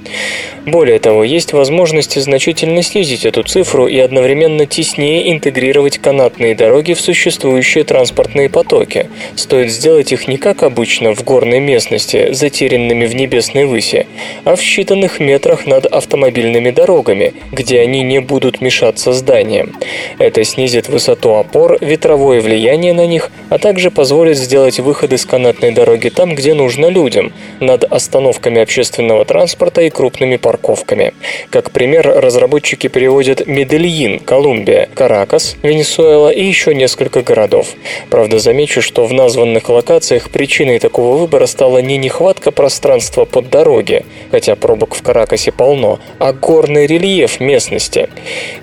Более 0.67 0.99
того, 0.99 1.23
есть 1.23 1.53
возможность 1.53 2.21
значительно 2.21 2.83
снизить 2.83 3.25
эту 3.25 3.45
цифру 3.45 3.87
и 3.87 3.99
одновременно 3.99 4.67
теснее 4.67 5.33
интегрировать 5.33 5.99
канатные 5.99 6.57
дороги 6.57 6.93
в 6.93 7.01
существующие 7.01 7.85
транспортные 7.85 8.49
потоки. 8.49 9.09
Стоит 9.37 9.71
сделать 9.71 10.13
их 10.13 10.27
не 10.27 10.39
как 10.39 10.65
обычно 10.65 11.15
в 11.15 11.23
горных 11.23 11.46
горной 11.47 11.61
местности, 11.61 12.33
затерянными 12.33 13.07
в 13.07 13.15
небесной 13.15 13.67
выси, 13.67 14.07
а 14.45 14.57
в 14.57 14.61
считанных 14.61 15.23
метрах 15.23 15.67
над 15.67 15.87
автомобильными 15.87 16.71
дорогами, 16.71 17.35
где 17.53 17.81
они 17.81 18.03
не 18.03 18.21
будут 18.21 18.61
мешаться 18.61 19.13
зданиям. 19.13 19.73
Это 20.19 20.43
снизит 20.45 20.89
высоту 20.89 21.35
опор, 21.35 21.79
ветровое 21.81 22.41
влияние 22.41 22.95
на 22.95 23.07
них, 23.07 23.31
а 23.49 23.59
также 23.59 23.91
позволит 23.91 24.37
сделать 24.37 24.81
выходы 24.81 25.19
с 25.19 25.25
канатной 25.25 25.71
дороги 25.71 26.09
там, 26.09 26.35
где 26.35 26.55
нужно 26.55 26.87
людям, 26.87 27.33
над 27.61 27.85
остановками 27.85 28.61
общественного 28.61 29.25
транспорта 29.25 29.83
и 29.83 29.91
крупными 29.91 30.37
парковками. 30.37 31.13
Как 31.51 31.71
пример, 31.71 32.09
разработчики 32.09 32.89
приводят 32.89 33.47
Медельин, 33.47 34.19
Колумбия, 34.19 34.89
Каракас, 34.95 35.57
Венесуэла 35.63 36.31
и 36.31 36.45
еще 36.45 36.75
несколько 36.75 37.23
городов. 37.23 37.69
Правда, 38.11 38.39
замечу, 38.39 38.83
что 38.83 39.07
в 39.07 39.13
названных 39.13 39.69
локациях 39.69 40.31
причиной 40.31 40.79
такого 40.79 41.17
выбора 41.17 41.36
стала 41.45 41.79
не 41.79 41.99
нехватка 41.99 42.53
пространства 42.53 43.27
под 43.27 43.51
дороги, 43.51 44.07
хотя 44.31 44.57
пробок 44.57 44.95
в 44.95 45.03
Каракасе 45.03 45.53
полно, 45.53 45.99
а 46.19 46.33
горный 46.33 46.87
рельеф 46.87 47.39
местности. 47.39 48.09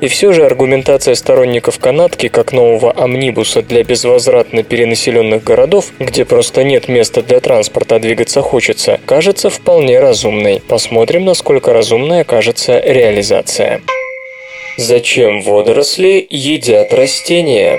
И 0.02 0.08
все 0.08 0.34
же 0.34 0.44
аргументация 0.44 1.14
сторонников 1.14 1.78
канатки 1.78 2.30
как 2.30 2.52
нового 2.52 2.92
амнибуса 2.92 3.62
для 3.62 3.84
безвозвратно 3.84 4.64
перенаселенных 4.64 5.44
городов, 5.44 5.92
где 6.00 6.26
просто 6.26 6.64
нет 6.64 6.88
места 6.88 7.22
для 7.22 7.40
транспорта, 7.40 7.98
а 7.98 8.00
двигаться 8.00 8.42
хочется, 8.42 9.00
кажется 9.06 9.52
вполне 9.52 10.00
разумной. 10.00 10.60
Посмотрим, 10.68 11.26
насколько 11.26 11.74
разумной 11.74 12.22
окажется 12.22 12.80
реализация. 12.80 13.82
Зачем 14.78 15.42
водоросли 15.42 16.26
едят 16.32 16.94
растения? 16.94 17.78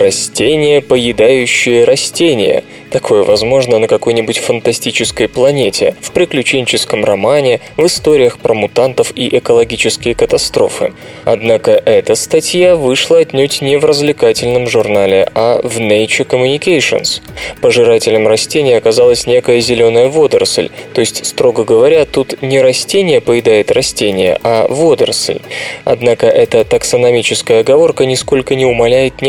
Растения, 0.00 0.80
поедающие 0.80 1.84
растения– 1.84 2.64
Такое 2.90 3.22
возможно 3.22 3.78
на 3.78 3.86
какой-нибудь 3.86 4.38
фантастической 4.38 5.28
планете, 5.28 5.94
в 6.00 6.10
приключенческом 6.10 7.04
романе, 7.04 7.60
в 7.76 7.86
историях 7.86 8.38
про 8.38 8.52
мутантов 8.52 9.12
и 9.14 9.38
экологические 9.38 10.16
катастрофы. 10.16 10.92
Однако 11.24 11.70
эта 11.70 12.16
статья 12.16 12.74
вышла 12.74 13.18
отнюдь 13.18 13.62
не 13.62 13.76
в 13.76 13.84
развлекательном 13.84 14.66
журнале, 14.66 15.30
а 15.34 15.60
в 15.62 15.78
Nature 15.78 16.26
Communications. 16.26 17.22
Пожирателем 17.60 18.26
растения 18.26 18.76
оказалась 18.76 19.26
некая 19.26 19.60
зеленая 19.60 20.08
водоросль, 20.08 20.70
то 20.92 21.00
есть, 21.00 21.24
строго 21.24 21.64
говоря, 21.64 22.04
тут 22.06 22.42
не 22.42 22.60
растение 22.60 23.20
поедает 23.20 23.70
растение, 23.70 24.36
а 24.42 24.66
водоросль. 24.68 25.40
Однако 25.84 26.26
эта 26.26 26.64
таксономическая 26.64 27.60
оговорка 27.60 28.04
нисколько 28.04 28.56
не 28.56 28.64
умаляет 28.64 29.22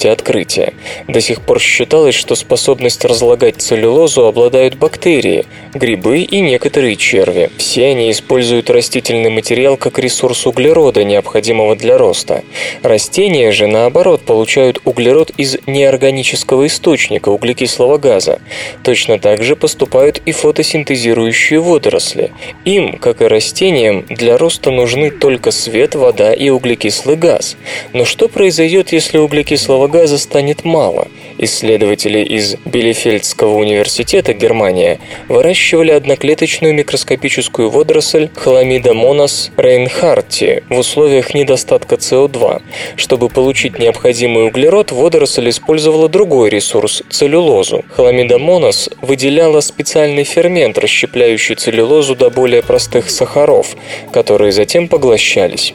необычности 0.00 0.06
открытия. 0.06 0.74
До 1.08 1.20
сих 1.20 1.40
пор 1.40 1.60
считалось, 1.60 2.14
что 2.14 2.34
способность 2.34 3.04
разлагать 3.04 3.56
целлюлозу 3.56 4.26
обладают 4.26 4.74
бактерии, 4.76 5.44
грибы 5.74 6.20
и 6.20 6.40
некоторые 6.40 6.96
черви. 6.96 7.50
Все 7.56 7.86
они 7.86 8.10
используют 8.10 8.70
растительный 8.70 9.30
материал 9.30 9.76
как 9.76 9.98
ресурс 9.98 10.46
углерода, 10.46 11.04
необходимого 11.04 11.76
для 11.76 11.98
роста. 11.98 12.42
Растения 12.82 13.52
же, 13.52 13.66
наоборот, 13.66 14.22
получают 14.22 14.80
углерод 14.84 15.30
из 15.38 15.58
неорганического 15.66 16.66
источника 16.66 17.30
углекислого 17.30 17.98
газа. 17.98 18.38
Точно 18.82 19.18
так 19.18 19.42
же 19.42 19.56
поступают 19.56 20.20
и 20.26 20.32
фотосинтезирующие 20.32 21.60
водоросли. 21.60 22.32
Им, 22.64 22.98
как 22.98 23.22
и 23.22 23.26
растениям, 23.26 24.04
для 24.08 24.38
роста 24.38 24.70
нужны 24.70 25.10
только 25.10 25.50
свет, 25.50 25.94
вода 25.94 26.32
и 26.32 26.50
углекислый 26.50 27.16
газ. 27.16 27.56
Но 27.92 28.04
что 28.04 28.28
произойдет, 28.28 28.92
если 28.92 29.18
углекислого 29.18 29.89
газа 29.90 30.16
станет 30.18 30.64
мало? 30.64 31.08
Исследователи 31.38 32.20
из 32.20 32.56
Билефельдского 32.64 33.54
университета, 33.54 34.32
Германия, 34.34 35.00
выращивали 35.28 35.90
одноклеточную 35.90 36.74
микроскопическую 36.74 37.70
водоросль 37.70 38.28
Хламидомонас 38.36 39.50
рейнхарти 39.56 40.62
в 40.68 40.78
условиях 40.78 41.34
недостатка 41.34 41.96
СО2. 41.96 42.62
Чтобы 42.96 43.28
получить 43.28 43.78
необходимый 43.78 44.46
углерод, 44.46 44.92
водоросль 44.92 45.48
использовала 45.48 46.08
другой 46.08 46.50
ресурс– 46.50 47.02
целлюлозу. 47.10 47.84
Хламидомонас 47.96 48.90
выделяла 49.00 49.60
специальный 49.60 50.24
фермент, 50.24 50.78
расщепляющий 50.78 51.56
целлюлозу 51.56 52.14
до 52.14 52.30
более 52.30 52.62
простых 52.62 53.10
сахаров, 53.10 53.76
которые 54.12 54.52
затем 54.52 54.88
поглощались. 54.88 55.74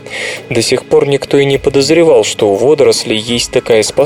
До 0.49 0.61
сих 0.61 0.85
пор 0.85 1.07
никто 1.07 1.37
и 1.37 1.45
не 1.45 1.57
подозревал, 1.57 2.23
что 2.23 2.49
у 2.49 2.55
водорослей 2.55 3.17
есть 3.17 3.51
такая 3.51 3.83
способность. 3.83 4.04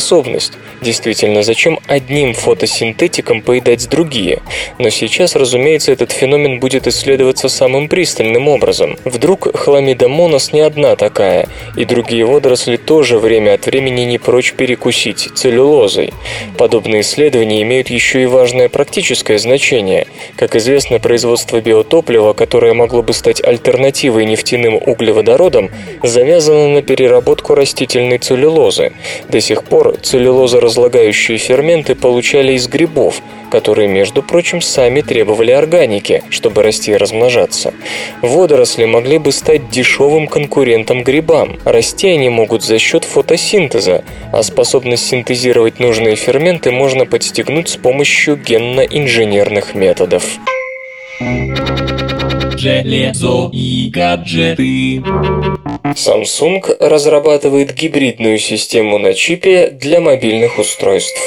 Действительно, 0.82 1.43
зачем 1.43 1.80
одним 1.88 2.34
фотосинтезом 2.34 2.89
синтетикам 2.89 3.41
поедать 3.41 3.89
другие. 3.89 4.41
Но 4.78 4.89
сейчас, 4.89 5.36
разумеется, 5.36 5.91
этот 5.91 6.12
феномен 6.12 6.60
будет 6.60 6.88
исследоваться 6.88 7.50
самым 7.50 7.88
пристальным 7.88 8.47
образом. 8.47 8.97
Вдруг 9.06 9.56
хламидомонос 9.56 10.54
не 10.54 10.62
одна 10.62 10.95
такая, 10.95 11.47
и 11.76 11.86
другие 11.86 12.26
водоросли 12.26 12.78
тоже 12.78 13.20
время 13.20 13.54
от 13.54 13.66
времени 13.66 14.02
не 14.02 14.18
прочь 14.18 14.54
перекусить 14.54 15.30
целлюлозой. 15.36 16.14
Подобные 16.58 17.02
исследования 17.02 17.62
имеют 17.62 17.89
еще 17.89 18.24
и 18.24 18.26
важное 18.26 18.70
практическое 18.70 19.38
значение. 19.38 20.08
Как 20.36 20.56
известно, 20.56 21.00
производство 21.00 21.60
биотоплива, 21.60 22.34
которое 22.34 22.74
могло 22.74 23.04
бы 23.04 23.14
стать 23.14 23.43
альтернативой 23.43 24.26
нефтяным 24.26 24.76
углеводородам, 24.76 25.70
завязано 26.04 26.70
на 26.70 26.82
переработку 26.82 27.56
растительной 27.56 28.18
целлюлозы. 28.18 28.93
До 29.30 29.39
сих 29.41 29.64
пор 29.64 29.89
целлюлозоразлагающие 30.02 31.38
ферменты 31.38 31.96
получали 31.96 32.54
из 32.54 32.68
грибов, 32.68 33.22
которые, 33.52 33.88
между 33.88 34.22
прочим, 34.24 34.62
сами 34.62 35.02
требовали 35.02 35.52
органики, 35.52 36.24
чтобы 36.30 36.64
расти 36.64 36.92
и 36.92 36.98
размножаться. 36.98 37.74
Водоросли 38.22 38.86
могли 38.86 39.18
бы 39.18 39.32
стать 39.32 39.70
дешевым 39.70 40.28
конкурентом 40.28 41.04
грибам. 41.04 41.58
Расти 41.66 42.08
они 42.08 42.30
могут 42.30 42.64
за 42.64 42.80
счет 42.80 43.04
фотосинтеза, 43.04 44.04
а 44.32 44.44
способность 44.44 45.08
синтезировать 45.08 45.80
нужные 45.80 46.16
ферменты 46.16 46.72
можно 46.72 47.06
подстегнуть 47.06 47.70
с 47.70 47.78
помощью 47.78 48.38
генно-инженерных 48.38 49.76
методов. 49.76 50.24
Железо 52.60 53.49
и 53.53 53.89
гаджеты. 53.89 55.01
Samsung 55.95 56.62
разрабатывает 56.82 57.74
гибридную 57.74 58.38
систему 58.38 58.97
на 58.97 59.14
чипе 59.14 59.70
для 59.70 60.01
мобильных 60.01 60.60
устройств. 60.60 61.18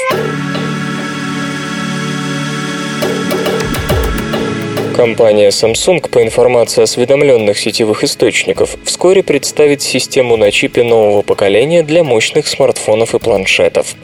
Компания 4.95 5.49
Samsung, 5.49 6.07
по 6.07 6.21
информации 6.21 6.83
осведомленных 6.83 7.57
сетевых 7.57 8.03
источников, 8.03 8.77
вскоре 8.85 9.23
представит 9.23 9.81
систему 9.81 10.37
на 10.37 10.51
чипе 10.51 10.83
нового 10.83 11.23
поколения 11.23 11.81
для 11.81 12.03
мощных 12.03 12.47
смартфонов 12.47 13.15
и 13.15 13.19
планшетов. 13.19 13.95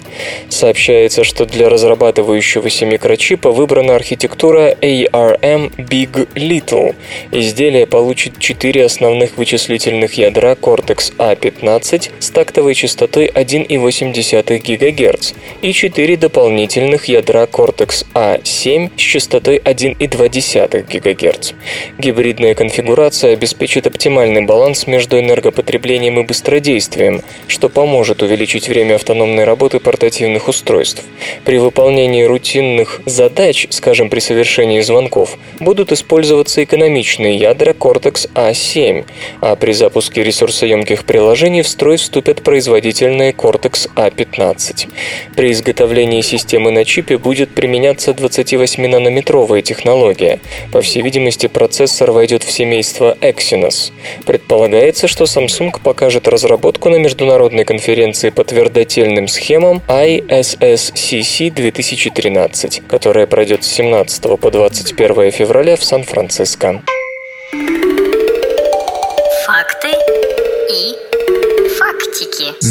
Сообщается, 0.50 1.24
что 1.24 1.46
для 1.46 1.70
разрабатывающегося 1.70 2.88
микрочипа 2.88 3.52
выбрана 3.52 3.96
архитектура 3.96 4.72
ARM 4.82 5.72
Big 5.78 6.28
Little. 6.34 6.96
Изделие 7.32 7.86
получит 7.86 8.40
4 8.40 8.86
основных 8.86 9.38
вычислительных 9.38 10.16
ядра 10.16 10.54
Cortex-A15 10.54 12.12
с 12.20 12.30
тактовой 12.32 12.74
частотой 12.74 13.28
1,8 13.28 14.58
ГГц 14.60 15.34
и 15.62 15.72
4 15.72 16.18
дополнительных 16.18 17.06
ядра 17.06 17.44
Cortex-A7 17.44 18.90
с 18.98 19.00
частотой 19.00 19.58
1,2 19.58 20.78
ГГц. 20.82 21.53
Гибридная 21.97 22.55
конфигурация 22.55 23.34
обеспечит 23.34 23.88
оптимальный 23.88 24.41
баланс 24.45 24.88
между 24.88 25.19
энергопотреблением 25.19 26.19
и 26.19 26.23
быстродействием, 26.23 27.21
что 27.47 27.69
поможет 27.69 28.21
увеличить 28.21 28.67
время 28.67 28.95
автономной 28.95 29.43
работы 29.43 29.80
портативных 29.80 30.47
устройств. 30.47 31.03
При 31.45 31.57
выполнении 31.57 32.23
рутинных 32.23 33.01
задач, 33.05 33.67
скажем, 33.69 34.09
при 34.09 34.19
совершении 34.19 34.82
звонков, 34.82 35.38
будут 35.59 35.91
использоваться 35.91 36.63
экономичные 36.63 37.36
ядра 37.36 37.71
Cortex-A7, 37.71 39.05
а 39.41 39.55
при 39.55 39.73
запуске 39.73 40.23
ресурсоемких 40.23 41.05
приложений 41.05 41.63
в 41.63 41.67
строй 41.67 41.97
вступят 41.97 42.41
производительные 42.41 43.32
Cortex-A15. 43.32 44.89
При 45.36 45.51
изготовлении 45.51 46.21
системы 46.21 46.71
на 46.71 46.86
чипе 46.86 47.17
будет 47.17 47.49
применяться 47.51 48.11
28-нанометровая 48.11 49.61
технология. 49.61 50.39
По 50.72 50.82
всей 50.82 51.01
видимости, 51.01 51.47
процессор 51.47 52.11
войдет 52.11 52.43
в 52.43 52.51
семейство 52.51 53.17
Exynos. 53.22 53.91
Предполагается, 54.26 55.07
что 55.07 55.24
Samsung 55.24 55.72
покажет 55.84 56.28
разработку 56.28 56.89
на 56.89 56.97
международной 56.97 57.65
конференции 57.65 58.30
по 58.30 58.43
твердотельным 58.43 59.28
схемам 59.28 59.82
ISSCC 59.88 61.51
2013, 61.51 62.84
которая 62.88 63.26
пройдет 63.26 63.63
с 63.63 63.67
17 63.67 64.39
по 64.39 64.51
21 64.51 65.32
февраля 65.32 65.76
в 65.76 65.84
Сан-Франциско. 65.84 66.84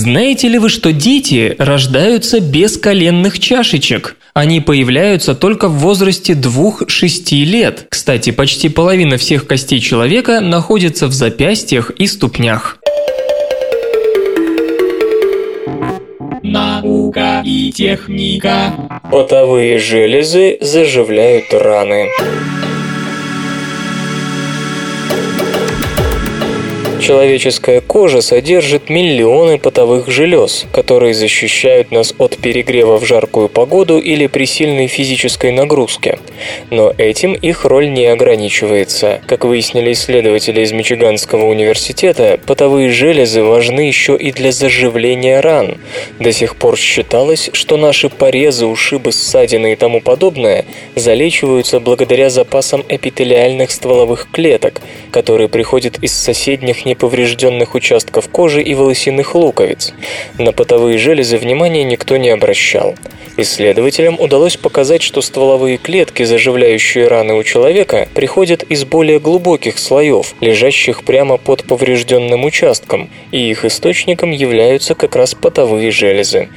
Знаете 0.09 0.49
ли 0.49 0.59
вы, 0.59 0.71
что 0.71 0.91
дети 0.91 1.55
рождаются 1.59 2.41
без 2.41 2.79
коленных 2.79 3.39
чашечек? 3.39 4.17
Они 4.33 4.63
появляются 4.63 5.35
только 5.35 5.69
в 5.69 5.81
возрасте 5.81 6.33
2-6 6.33 7.45
лет. 7.45 7.87
Кстати, 7.91 8.31
почти 8.31 8.71
половина 8.71 9.19
всех 9.19 9.47
костей 9.47 9.81
человека 9.81 10.41
находится 10.41 11.09
в 11.09 11.13
запястьях 11.13 11.91
и 11.91 12.07
ступнях. 12.07 12.79
Наука 16.43 17.43
и 17.45 17.71
техника. 17.71 18.73
Потовые 19.13 19.79
железы 19.79 20.57
заживляют 20.63 21.53
раны. 21.53 22.09
Человеческая 27.09 27.81
кожа 27.81 28.21
содержит 28.21 28.91
миллионы 28.91 29.57
потовых 29.59 30.09
желез, 30.09 30.67
которые 30.71 31.15
защищают 31.15 31.91
нас 31.91 32.13
от 32.19 32.37
перегрева 32.37 32.99
в 32.99 33.07
жаркую 33.07 33.49
погоду 33.49 33.99
или 33.99 34.27
при 34.27 34.45
сильной 34.45 34.89
физической 34.89 35.51
нагрузке. 35.51 36.19
Но 36.69 36.93
этим 36.99 37.33
их 37.33 37.65
роль 37.65 37.91
не 37.91 38.05
ограничивается. 38.05 39.23
Как 39.27 39.47
выяснили 39.47 39.93
исследователи 39.93 40.61
из 40.61 40.73
Мичиганского 40.73 41.47
университета, 41.47 42.39
потовые 42.45 42.91
железы 42.91 43.43
важны 43.43 43.81
еще 43.81 44.15
и 44.15 44.31
для 44.31 44.53
заживления 44.53 45.41
ран. 45.41 45.79
До 46.19 46.31
сих 46.31 46.57
пор 46.57 46.77
считалось, 46.77 47.49
что 47.55 47.79
наши 47.79 48.11
порезы, 48.11 48.67
ушибы, 48.67 49.13
ссадины 49.13 49.73
и 49.73 49.77
тому 49.77 50.03
подобное 50.03 50.67
залечиваются 50.95 51.81
благодаря 51.81 52.29
запасам 52.29 52.85
эпителиальных 52.87 53.71
стволовых 53.71 54.29
клеток, 54.31 54.83
которые 55.11 55.49
приходят 55.49 55.99
из 56.03 56.13
соседних 56.13 56.85
неповрежденных 56.99 57.77
участков 57.77 58.29
кожи 58.29 58.61
и 58.61 58.75
волосяных 58.75 59.35
луковиц. 59.37 59.95
На 60.37 60.53
потовые 60.53 60.99
железы 60.99 61.39
внимания 61.39 61.85
никто 61.85 62.17
не 62.17 62.31
обращал. 62.31 62.97
Исследователям 63.41 64.19
удалось 64.19 64.57
показать, 64.57 65.01
что 65.01 65.23
стволовые 65.23 65.77
клетки, 65.77 66.25
заживляющие 66.25 67.07
раны 67.07 67.35
у 67.35 67.45
человека, 67.45 68.09
приходят 68.13 68.65
из 68.65 68.85
более 68.85 69.21
глубоких 69.21 69.79
слоев, 69.79 70.35
лежащих 70.41 71.05
прямо 71.05 71.37
под 71.37 71.63
поврежденным 71.63 72.45
участком, 72.45 73.11
и 73.31 73.49
их 73.49 73.65
источником 73.65 74.33
являются 74.33 74.97
как 74.97 75.15
раз 75.15 75.35
потовые 75.35 75.93
железы. 75.93 76.49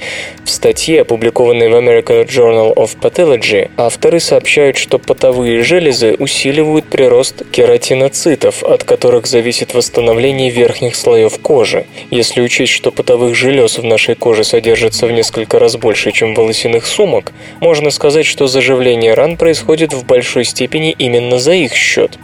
В 0.43 0.49
статье, 0.49 1.01
опубликованной 1.01 1.69
в 1.69 1.75
American 1.75 2.27
Journal 2.27 2.73
of 2.73 2.97
Pathology, 2.99 3.69
авторы 3.77 4.19
сообщают, 4.19 4.77
что 4.77 4.97
потовые 4.97 5.61
железы 5.61 6.15
усиливают 6.17 6.85
прирост 6.85 7.43
кератиноцитов, 7.51 8.63
от 8.63 8.83
которых 8.83 9.27
зависит 9.27 9.75
восстановление 9.75 10.30
верхних 10.49 10.95
слоев 10.95 11.37
кожи. 11.39 11.85
Если 12.09 12.41
учесть, 12.41 12.71
что 12.71 12.91
потовых 12.91 13.35
желез 13.35 13.77
в 13.77 13.83
нашей 13.83 14.15
коже 14.15 14.43
содержится 14.43 15.07
в 15.07 15.11
несколько 15.11 15.59
раз 15.59 15.75
больше, 15.77 16.11
чем 16.11 16.33
волосяных 16.33 16.85
сумок, 16.85 17.31
можно 17.59 17.89
сказать, 17.89 18.25
что 18.25 18.47
заживление 18.47 19.13
ран 19.13 19.37
происходит 19.37 19.93
в 19.93 20.05
большой 20.05 20.43
степени 20.43 20.91
именно 20.97 21.39
за 21.39 21.53
их 21.53 21.73
счет. 21.73 22.17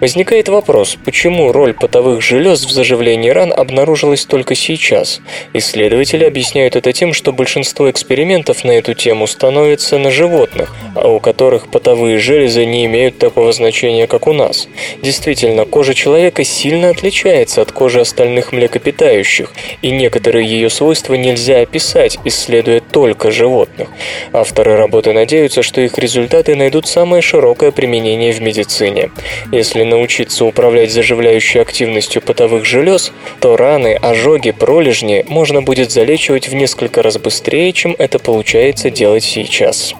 Возникает 0.00 0.48
вопрос, 0.48 0.96
почему 1.04 1.52
роль 1.52 1.74
потовых 1.74 2.22
желез 2.22 2.64
в 2.64 2.70
заживлении 2.70 3.30
ран 3.30 3.52
обнаружилась 3.52 4.24
только 4.24 4.54
сейчас? 4.54 5.20
Исследователи 5.52 6.24
объясняют 6.24 6.76
это 6.76 6.92
тем, 6.92 7.12
что 7.12 7.32
большинство 7.32 7.90
экспериментов 7.90 8.64
на 8.64 8.72
эту 8.72 8.94
тему 8.94 9.26
становятся 9.26 9.98
на 9.98 10.10
животных, 10.10 10.74
а 10.94 11.08
у 11.08 11.20
которых 11.20 11.68
потовые 11.68 12.18
железы 12.18 12.64
не 12.64 12.86
имеют 12.86 13.18
такого 13.18 13.52
значения, 13.52 14.06
как 14.06 14.26
у 14.26 14.32
нас. 14.32 14.68
Действительно, 15.02 15.64
кожа 15.64 15.94
человека 15.94 16.44
сильно 16.44 16.90
отличается 16.90 17.33
от 17.42 17.72
кожи 17.72 18.00
остальных 18.00 18.52
млекопитающих, 18.52 19.52
и 19.82 19.90
некоторые 19.90 20.46
ее 20.46 20.70
свойства 20.70 21.14
нельзя 21.14 21.60
описать, 21.60 22.18
исследуя 22.24 22.80
только 22.80 23.30
животных. 23.30 23.88
Авторы 24.32 24.76
работы 24.76 25.12
надеются, 25.12 25.62
что 25.62 25.80
их 25.80 25.98
результаты 25.98 26.54
найдут 26.54 26.86
самое 26.86 27.22
широкое 27.22 27.70
применение 27.70 28.32
в 28.32 28.40
медицине. 28.40 29.10
Если 29.52 29.82
научиться 29.82 30.44
управлять 30.44 30.92
заживляющей 30.92 31.60
активностью 31.60 32.22
потовых 32.22 32.64
желез, 32.64 33.12
то 33.40 33.56
раны, 33.56 33.94
ожоги, 33.94 34.52
пролежни 34.52 35.24
можно 35.28 35.62
будет 35.62 35.90
залечивать 35.90 36.48
в 36.48 36.54
несколько 36.54 37.02
раз 37.02 37.18
быстрее, 37.18 37.72
чем 37.72 37.94
это 37.98 38.18
получается 38.18 38.90
делать 38.90 39.24
сейчас. 39.24 39.94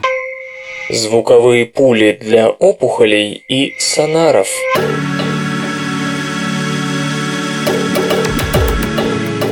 Звуковые 0.91 1.65
пули 1.65 2.19
для 2.21 2.51
опухолей 2.51 3.43
и 3.49 3.75
сонаров. 3.79 4.49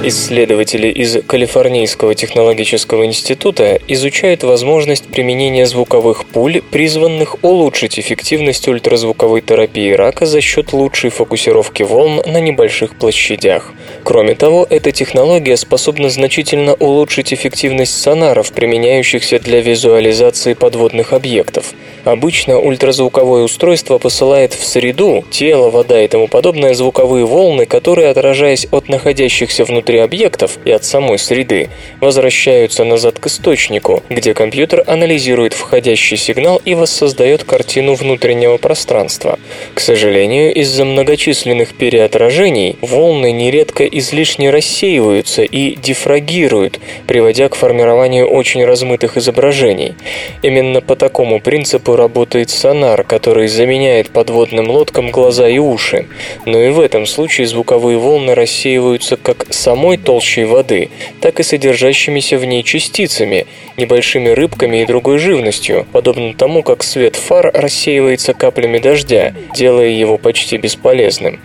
Исследователи 0.05 0.89
из 0.89 1.23
Калифорнийского 1.23 2.17
технологического 2.17 3.07
института 3.07 3.79
изучают 3.87 4.43
возможность 4.43 5.07
применения 5.07 5.65
звуковых 5.65 6.25
пуль, 6.27 6.61
призванных 6.61 7.37
улучшить 7.45 8.01
эффективность 8.01 8.67
ультразвуковой 8.67 9.43
терапии 9.43 9.93
рака 9.93 10.27
за 10.27 10.41
счет 10.41 10.73
лучшей 10.73 11.11
фокусировки 11.11 11.85
волн 11.85 12.21
на 12.27 12.41
небольших 12.41 12.97
площадях. 12.97 13.73
Кроме 14.03 14.35
того, 14.35 14.67
эта 14.69 14.91
технология 14.91 15.57
способна 15.57 16.11
значительно 16.11 16.75
улучшить 16.75 17.33
эффективность 17.33 18.03
сонаров, 18.03 18.51
применяющихся 18.51 19.39
для 19.39 19.61
визуализации 19.61 20.55
подводных 20.55 21.13
объектов. 21.13 21.75
Обычно 22.03 22.59
ультразвуковое 22.59 23.45
устройство 23.45 23.99
посылает 23.99 24.53
в 24.53 24.65
среду, 24.67 25.25
тело, 25.31 25.71
вода 25.71 26.03
и 26.03 26.09
тому 26.09 26.27
подобное 26.27 26.75
звуковые 26.75 27.25
волны, 27.25 27.67
которые, 27.67 28.09
отражаясь 28.09 28.67
от 28.73 28.89
находящихся 28.89 29.65
внутри 29.65 29.92
объектов 29.99 30.59
и 30.65 30.71
от 30.71 30.85
самой 30.85 31.19
среды, 31.19 31.71
возвращаются 32.01 32.85
назад 32.85 33.19
к 33.19 33.27
источнику, 33.27 34.03
где 34.09 34.35
компьютер 34.35 34.85
анализирует 34.87 35.53
входящий 35.53 36.17
сигнал 36.17 36.61
и 36.65 36.75
воссоздает 36.75 37.45
картину 37.45 37.95
внутреннего 37.95 38.57
пространства. 38.57 39.39
К 39.75 39.81
сожалению, 39.81 40.55
из-за 40.55 40.85
многочисленных 40.85 41.75
переотражений 41.75 42.77
волны 42.81 43.33
нередко 43.33 43.85
излишне 43.85 44.51
рассеиваются 44.51 45.43
и 45.43 45.77
дифрагируют, 45.77 46.81
приводя 47.07 47.49
к 47.49 47.55
формированию 47.55 48.27
очень 48.27 48.65
размытых 48.65 49.17
изображений. 49.17 49.95
Именно 50.43 50.81
по 50.81 50.97
такому 50.97 51.41
принципу 51.41 51.97
работает 51.97 52.51
сонар, 52.51 53.05
который 53.05 53.49
заменяет 53.49 54.11
подводным 54.11 54.71
лодкам 54.71 55.11
глаза 55.11 55.49
и 55.49 55.59
уши. 55.59 56.07
Но 56.47 56.61
и 56.61 56.71
в 56.71 56.81
этом 56.81 57.07
случае 57.07 57.47
звуковые 57.47 57.99
волны 57.99 58.35
рассеиваются 58.35 59.17
как 59.17 59.47
самой 59.83 59.97
толщей 59.97 60.45
воды, 60.45 60.91
так 61.21 61.41
и 61.41 61.43
содержащимися 61.43 62.39
в 62.39 62.45
ней 62.45 62.63
частицами, 62.63 63.47
небольшими 63.77 64.29
рыбками 64.29 64.83
и 64.83 64.87
другой 64.87 65.19
живностью, 65.19 65.87
подобно 65.91 66.35
тому, 66.35 66.63
как 66.63 66.85
свет 66.85 67.17
фар 67.17 67.51
рассеивается 67.53 68.33
каплями 68.33 68.79
дождя, 68.79 69.35
делая 69.57 69.89
его 69.89 70.19
почти 70.19 70.57
бесполезным. 70.57 71.41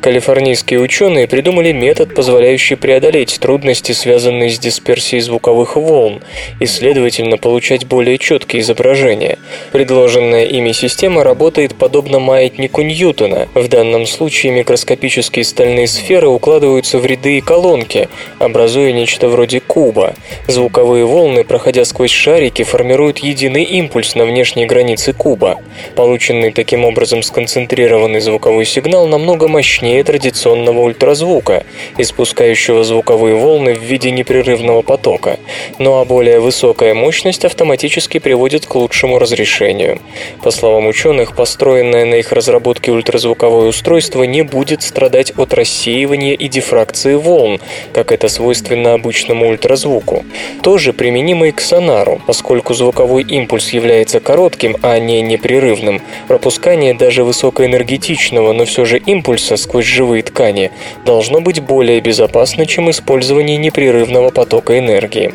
Калифорнийские 0.00 0.78
ученые 0.78 1.26
придумали 1.26 1.72
метод, 1.72 2.14
позволяющий 2.14 2.76
преодолеть 2.76 3.40
трудности, 3.40 3.90
связанные 3.90 4.50
с 4.50 4.58
дисперсией 4.58 5.20
звуковых 5.20 5.74
волн, 5.74 6.22
и, 6.60 6.66
следовательно, 6.66 7.38
получать 7.38 7.86
более 7.86 8.18
четкие 8.18 8.62
изображения. 8.62 9.36
Предложенная 9.72 10.44
ими 10.44 10.70
система 10.70 11.24
работает 11.24 11.74
подобно 11.74 12.20
маятнику 12.20 12.82
Ньютона. 12.82 13.48
В 13.54 13.66
данном 13.66 14.06
случае 14.06 14.52
микроскопические 14.52 15.44
стальные 15.44 15.88
сферы 15.88 16.28
укладываются 16.28 16.98
в 16.98 17.06
ряды 17.06 17.38
и 17.38 17.40
колонки, 17.80 18.08
образуя 18.38 18.92
нечто 18.92 19.28
вроде 19.28 19.60
куба. 19.60 20.14
Звуковые 20.46 21.04
волны, 21.04 21.44
проходя 21.44 21.84
сквозь 21.84 22.10
шарики, 22.10 22.62
формируют 22.62 23.18
единый 23.18 23.64
импульс 23.64 24.14
на 24.14 24.24
внешней 24.24 24.66
границе 24.66 25.12
куба. 25.12 25.58
Полученный 25.96 26.52
таким 26.52 26.84
образом 26.84 27.22
сконцентрированный 27.22 28.20
звуковой 28.20 28.64
сигнал 28.64 29.06
намного 29.06 29.48
мощнее 29.48 30.02
традиционного 30.04 30.80
ультразвука, 30.80 31.64
испускающего 31.98 32.84
звуковые 32.84 33.36
волны 33.36 33.74
в 33.74 33.82
виде 33.82 34.10
непрерывного 34.10 34.82
потока. 34.82 35.38
Ну 35.78 36.00
а 36.00 36.04
более 36.04 36.40
высокая 36.40 36.94
мощность 36.94 37.44
автоматически 37.44 38.18
приводит 38.18 38.66
к 38.66 38.74
лучшему 38.74 39.18
разрешению. 39.18 40.00
По 40.42 40.50
словам 40.50 40.86
ученых, 40.86 41.34
построенное 41.34 42.04
на 42.04 42.16
их 42.16 42.32
разработке 42.32 42.90
ультразвуковое 42.90 43.68
устройство 43.68 44.24
не 44.24 44.42
будет 44.42 44.82
страдать 44.82 45.32
от 45.36 45.54
рассеивания 45.54 46.34
и 46.34 46.48
дифракции 46.48 47.14
волн, 47.14 47.60
как 47.92 48.12
это 48.12 48.28
свойственно 48.28 48.94
обычному 48.94 49.48
ультразвуку. 49.48 50.24
Тоже 50.62 50.92
применимо 50.92 51.48
и 51.48 51.52
к 51.52 51.60
сонару, 51.60 52.20
поскольку 52.26 52.74
звуковой 52.74 53.22
импульс 53.22 53.70
является 53.70 54.20
коротким, 54.20 54.76
а 54.82 54.98
не 54.98 55.22
непрерывным. 55.22 56.00
Пропускание 56.28 56.94
даже 56.94 57.24
высокоэнергетичного, 57.24 58.52
но 58.52 58.64
все 58.64 58.84
же 58.84 58.98
импульса 58.98 59.56
сквозь 59.56 59.84
живые 59.84 60.22
ткани 60.22 60.70
должно 61.04 61.40
быть 61.40 61.60
более 61.60 62.00
безопасно, 62.00 62.66
чем 62.66 62.90
использование 62.90 63.56
непрерывного 63.56 64.30
потока 64.30 64.78
энергии. 64.78 65.34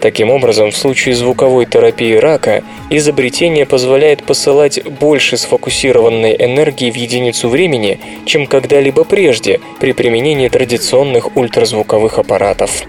Таким 0.00 0.30
образом, 0.30 0.70
в 0.70 0.76
случае 0.76 1.14
звуковой 1.14 1.66
терапии 1.66 2.14
рака 2.14 2.62
изобретение 2.90 3.66
позволяет 3.66 4.24
посылать 4.24 4.82
больше 4.84 5.36
сфокусированной 5.36 6.36
энергии 6.38 6.90
в 6.90 6.96
единицу 6.96 7.48
времени, 7.48 8.00
чем 8.24 8.46
когда-либо 8.46 9.04
прежде 9.04 9.60
при 9.80 9.92
применении 9.92 10.48
традиционных 10.48 11.36
ультразвуковых 11.72 12.18
аппаратов. 12.18 12.82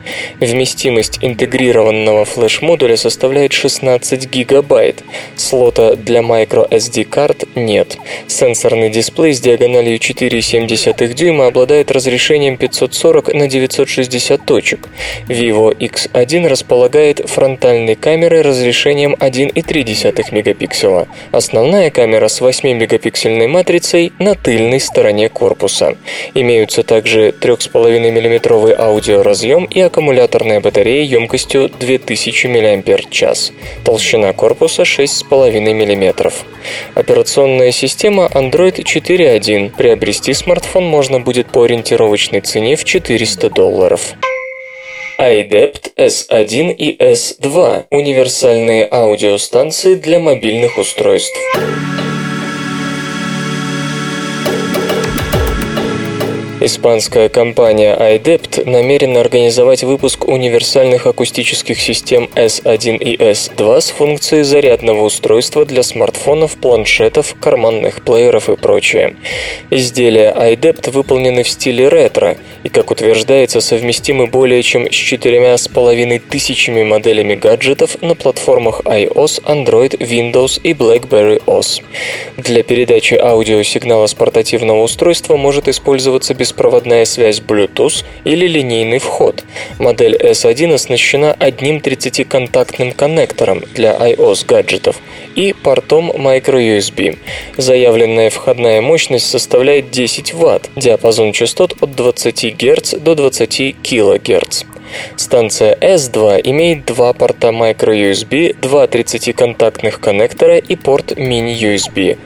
Вместимость 0.41 1.21
интегрированного 1.23 2.25
флеш-модуля 2.25 2.97
составляет 2.97 3.53
16 3.53 4.29
гигабайт. 4.29 5.05
Слота 5.37 5.95
для 5.95 6.21
microSD 6.21 7.05
карт 7.05 7.45
нет. 7.55 7.97
Сенсорный 8.27 8.91
дисплей 8.91 9.33
с 9.33 9.41
диагональю 9.41 9.99
4,7 9.99 11.15
дюйма 11.15 11.47
обладает 11.47 11.93
разрешением 11.93 12.57
540 12.57 13.33
на 13.33 13.47
960 13.47 14.45
точек. 14.45 14.89
Vivo 15.29 15.73
X1 15.77 16.49
располагает 16.49 17.29
фронтальной 17.31 17.95
камерой 17.95 18.43
разрешением 18.43 19.15
1,3 19.15 20.35
мегапикселя. 20.35 21.07
Основная 21.31 21.91
камера 21.91 22.27
с 22.27 22.41
8-мегапиксельной 22.41 23.47
матрицей 23.47 24.13
на 24.19 24.35
тыльной 24.35 24.81
стороне 24.81 25.29
корпуса. 25.29 25.97
Имеются 26.35 26.83
также 26.83 27.20
3,5 27.29 28.01
мм 28.01 28.75
аудиоразъем 28.79 29.65
и 29.65 29.81
аккумуляторная 29.81 30.61
батарея 30.61 31.05
емкостью 31.05 31.69
2000 31.69 32.49
мАч. 32.49 33.53
Толщина 33.85 34.33
корпуса 34.33 34.83
6,5 34.83 35.61
мм. 35.61 36.33
Операционная 36.95 37.73
система 37.73 38.31
Android 38.33 38.77
4.1. 38.83 39.77
Приобрести 39.77 40.33
смартфон 40.33 40.85
можно 40.85 41.21
будет 41.21 41.49
по 41.49 41.63
ориентировочной 41.63 42.41
цене 42.41 42.77
в 42.77 42.85
400 42.85 43.51
долларов 43.51 44.15
iDept 45.21 45.93
S1 45.99 46.73
и 46.73 46.97
S2– 46.97 47.85
универсальные 47.91 48.89
аудиостанции 48.91 49.95
для 49.95 50.19
мобильных 50.19 50.79
устройств. 50.79 51.37
Испанская 56.63 57.31
компания 57.31 57.97
iDept 57.97 58.69
намерена 58.69 59.21
организовать 59.21 59.83
выпуск 59.83 60.29
универсальных 60.29 61.07
акустических 61.07 61.81
систем 61.81 62.29
S1 62.35 62.99
и 62.99 63.17
S2 63.17 63.81
с 63.81 63.89
функцией 63.89 64.43
зарядного 64.43 65.05
устройства 65.05 65.65
для 65.65 65.83
смартфонов, 65.83 66.57
планшетов, 66.59 67.35
карманных 67.41 68.05
плееров 68.05 68.51
и 68.51 68.57
прочее. 68.57 69.17
Изделия 69.71 70.35
iDept 70.37 70.91
выполнены 70.91 71.45
в 71.45 71.49
стиле 71.49 71.89
ретро 71.89 72.37
и, 72.63 72.69
как 72.69 72.91
утверждается, 72.91 73.63
совместимы 73.63 74.27
более 74.27 74.63
чем 74.63 74.87
с 74.87 74.95
четырьмя 74.95 75.57
с 75.57 75.67
половиной 75.67 76.19
тысячами 76.19 76.83
моделями 76.83 77.37
гаджетов 77.37 78.03
на 78.03 78.15
платформах 78.15 78.83
iOS, 78.83 79.43
Android, 79.45 79.97
Windows 79.99 80.61
и 80.63 80.75
BlackBerry 80.75 81.43
OS. 81.47 81.83
Для 82.37 82.63
передачи 82.63 83.15
аудиосигнала 83.15 84.07
с 84.07 84.13
портативного 84.13 84.83
устройства 84.83 85.39
может 85.39 85.67
использоваться 85.67 86.35
без 86.35 86.50
беспроводная 86.51 87.05
связь 87.05 87.41
Bluetooth 87.41 88.05
или 88.25 88.47
линейный 88.47 88.99
вход. 88.99 89.45
Модель 89.79 90.17
S1 90.17 90.75
оснащена 90.75 91.33
одним 91.33 91.79
30-контактным 91.79 92.93
коннектором 92.93 93.63
для 93.75 93.95
iOS 93.95 94.45
гаджетов 94.47 94.97
и 95.37 95.53
портом 95.53 96.11
microUSB. 96.11 97.19
Заявленная 97.57 98.31
входная 98.31 98.81
мощность 98.81 99.31
составляет 99.31 99.91
10 99.91 100.35
Вт, 100.35 100.71
диапазон 100.75 101.33
частот 101.33 101.77
от 101.81 101.95
20 101.95 102.57
Гц 102.57 102.95
до 102.95 103.15
20 103.15 103.77
кГц. 103.83 104.65
Станция 105.17 105.77
S2 105.81 106.41
имеет 106.45 106.85
два 106.85 107.13
порта 107.13 107.49
microUSB, 107.49 108.57
два 108.61 108.87
30-контактных 108.87 110.01
коннектора 110.01 110.59
и 110.59 110.77
порт 110.77 111.13
mini-USB. 111.13 112.19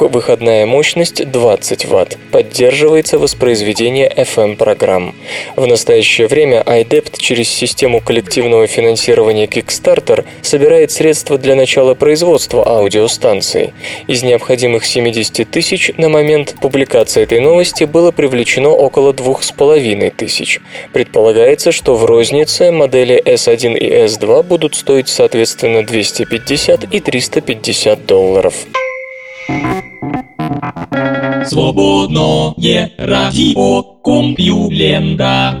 Выходная 0.00 0.66
мощность 0.66 1.30
20 1.30 1.84
Вт. 1.86 2.18
Поддерживается 2.32 3.18
воспроизведение 3.18 4.08
FM-программ. 4.08 5.14
В 5.56 5.66
настоящее 5.66 6.26
время 6.28 6.62
iDept 6.66 7.18
через 7.18 7.48
систему 7.48 8.00
коллективного 8.00 8.66
финансирования 8.66 9.46
Kickstarter 9.46 10.24
собирает 10.42 10.90
средства 10.90 11.38
для 11.38 11.54
начала 11.54 11.94
производства 11.94 12.66
аудиостанций. 12.66 13.72
Из 14.06 14.22
необходимых 14.22 14.84
70 14.84 15.50
тысяч 15.50 15.90
на 15.96 16.08
момент 16.08 16.54
публикации 16.60 17.22
этой 17.22 17.40
новости 17.40 17.84
было 17.84 18.10
привлечено 18.10 18.70
около 18.70 19.12
2,5 19.12 20.10
тысяч. 20.16 20.60
Предполагается, 20.92 21.72
что 21.72 21.94
в 21.96 22.05
рознице 22.06 22.70
модели 22.70 23.22
S1 23.26 23.76
и 23.76 24.06
S2 24.06 24.42
будут 24.42 24.74
стоить 24.74 25.08
соответственно 25.08 25.82
250 25.82 26.94
и 26.94 27.00
350 27.00 28.06
долларов. 28.06 28.54
Свободное 31.44 32.92
радио 32.98 33.82
Компьюлента. 34.02 35.60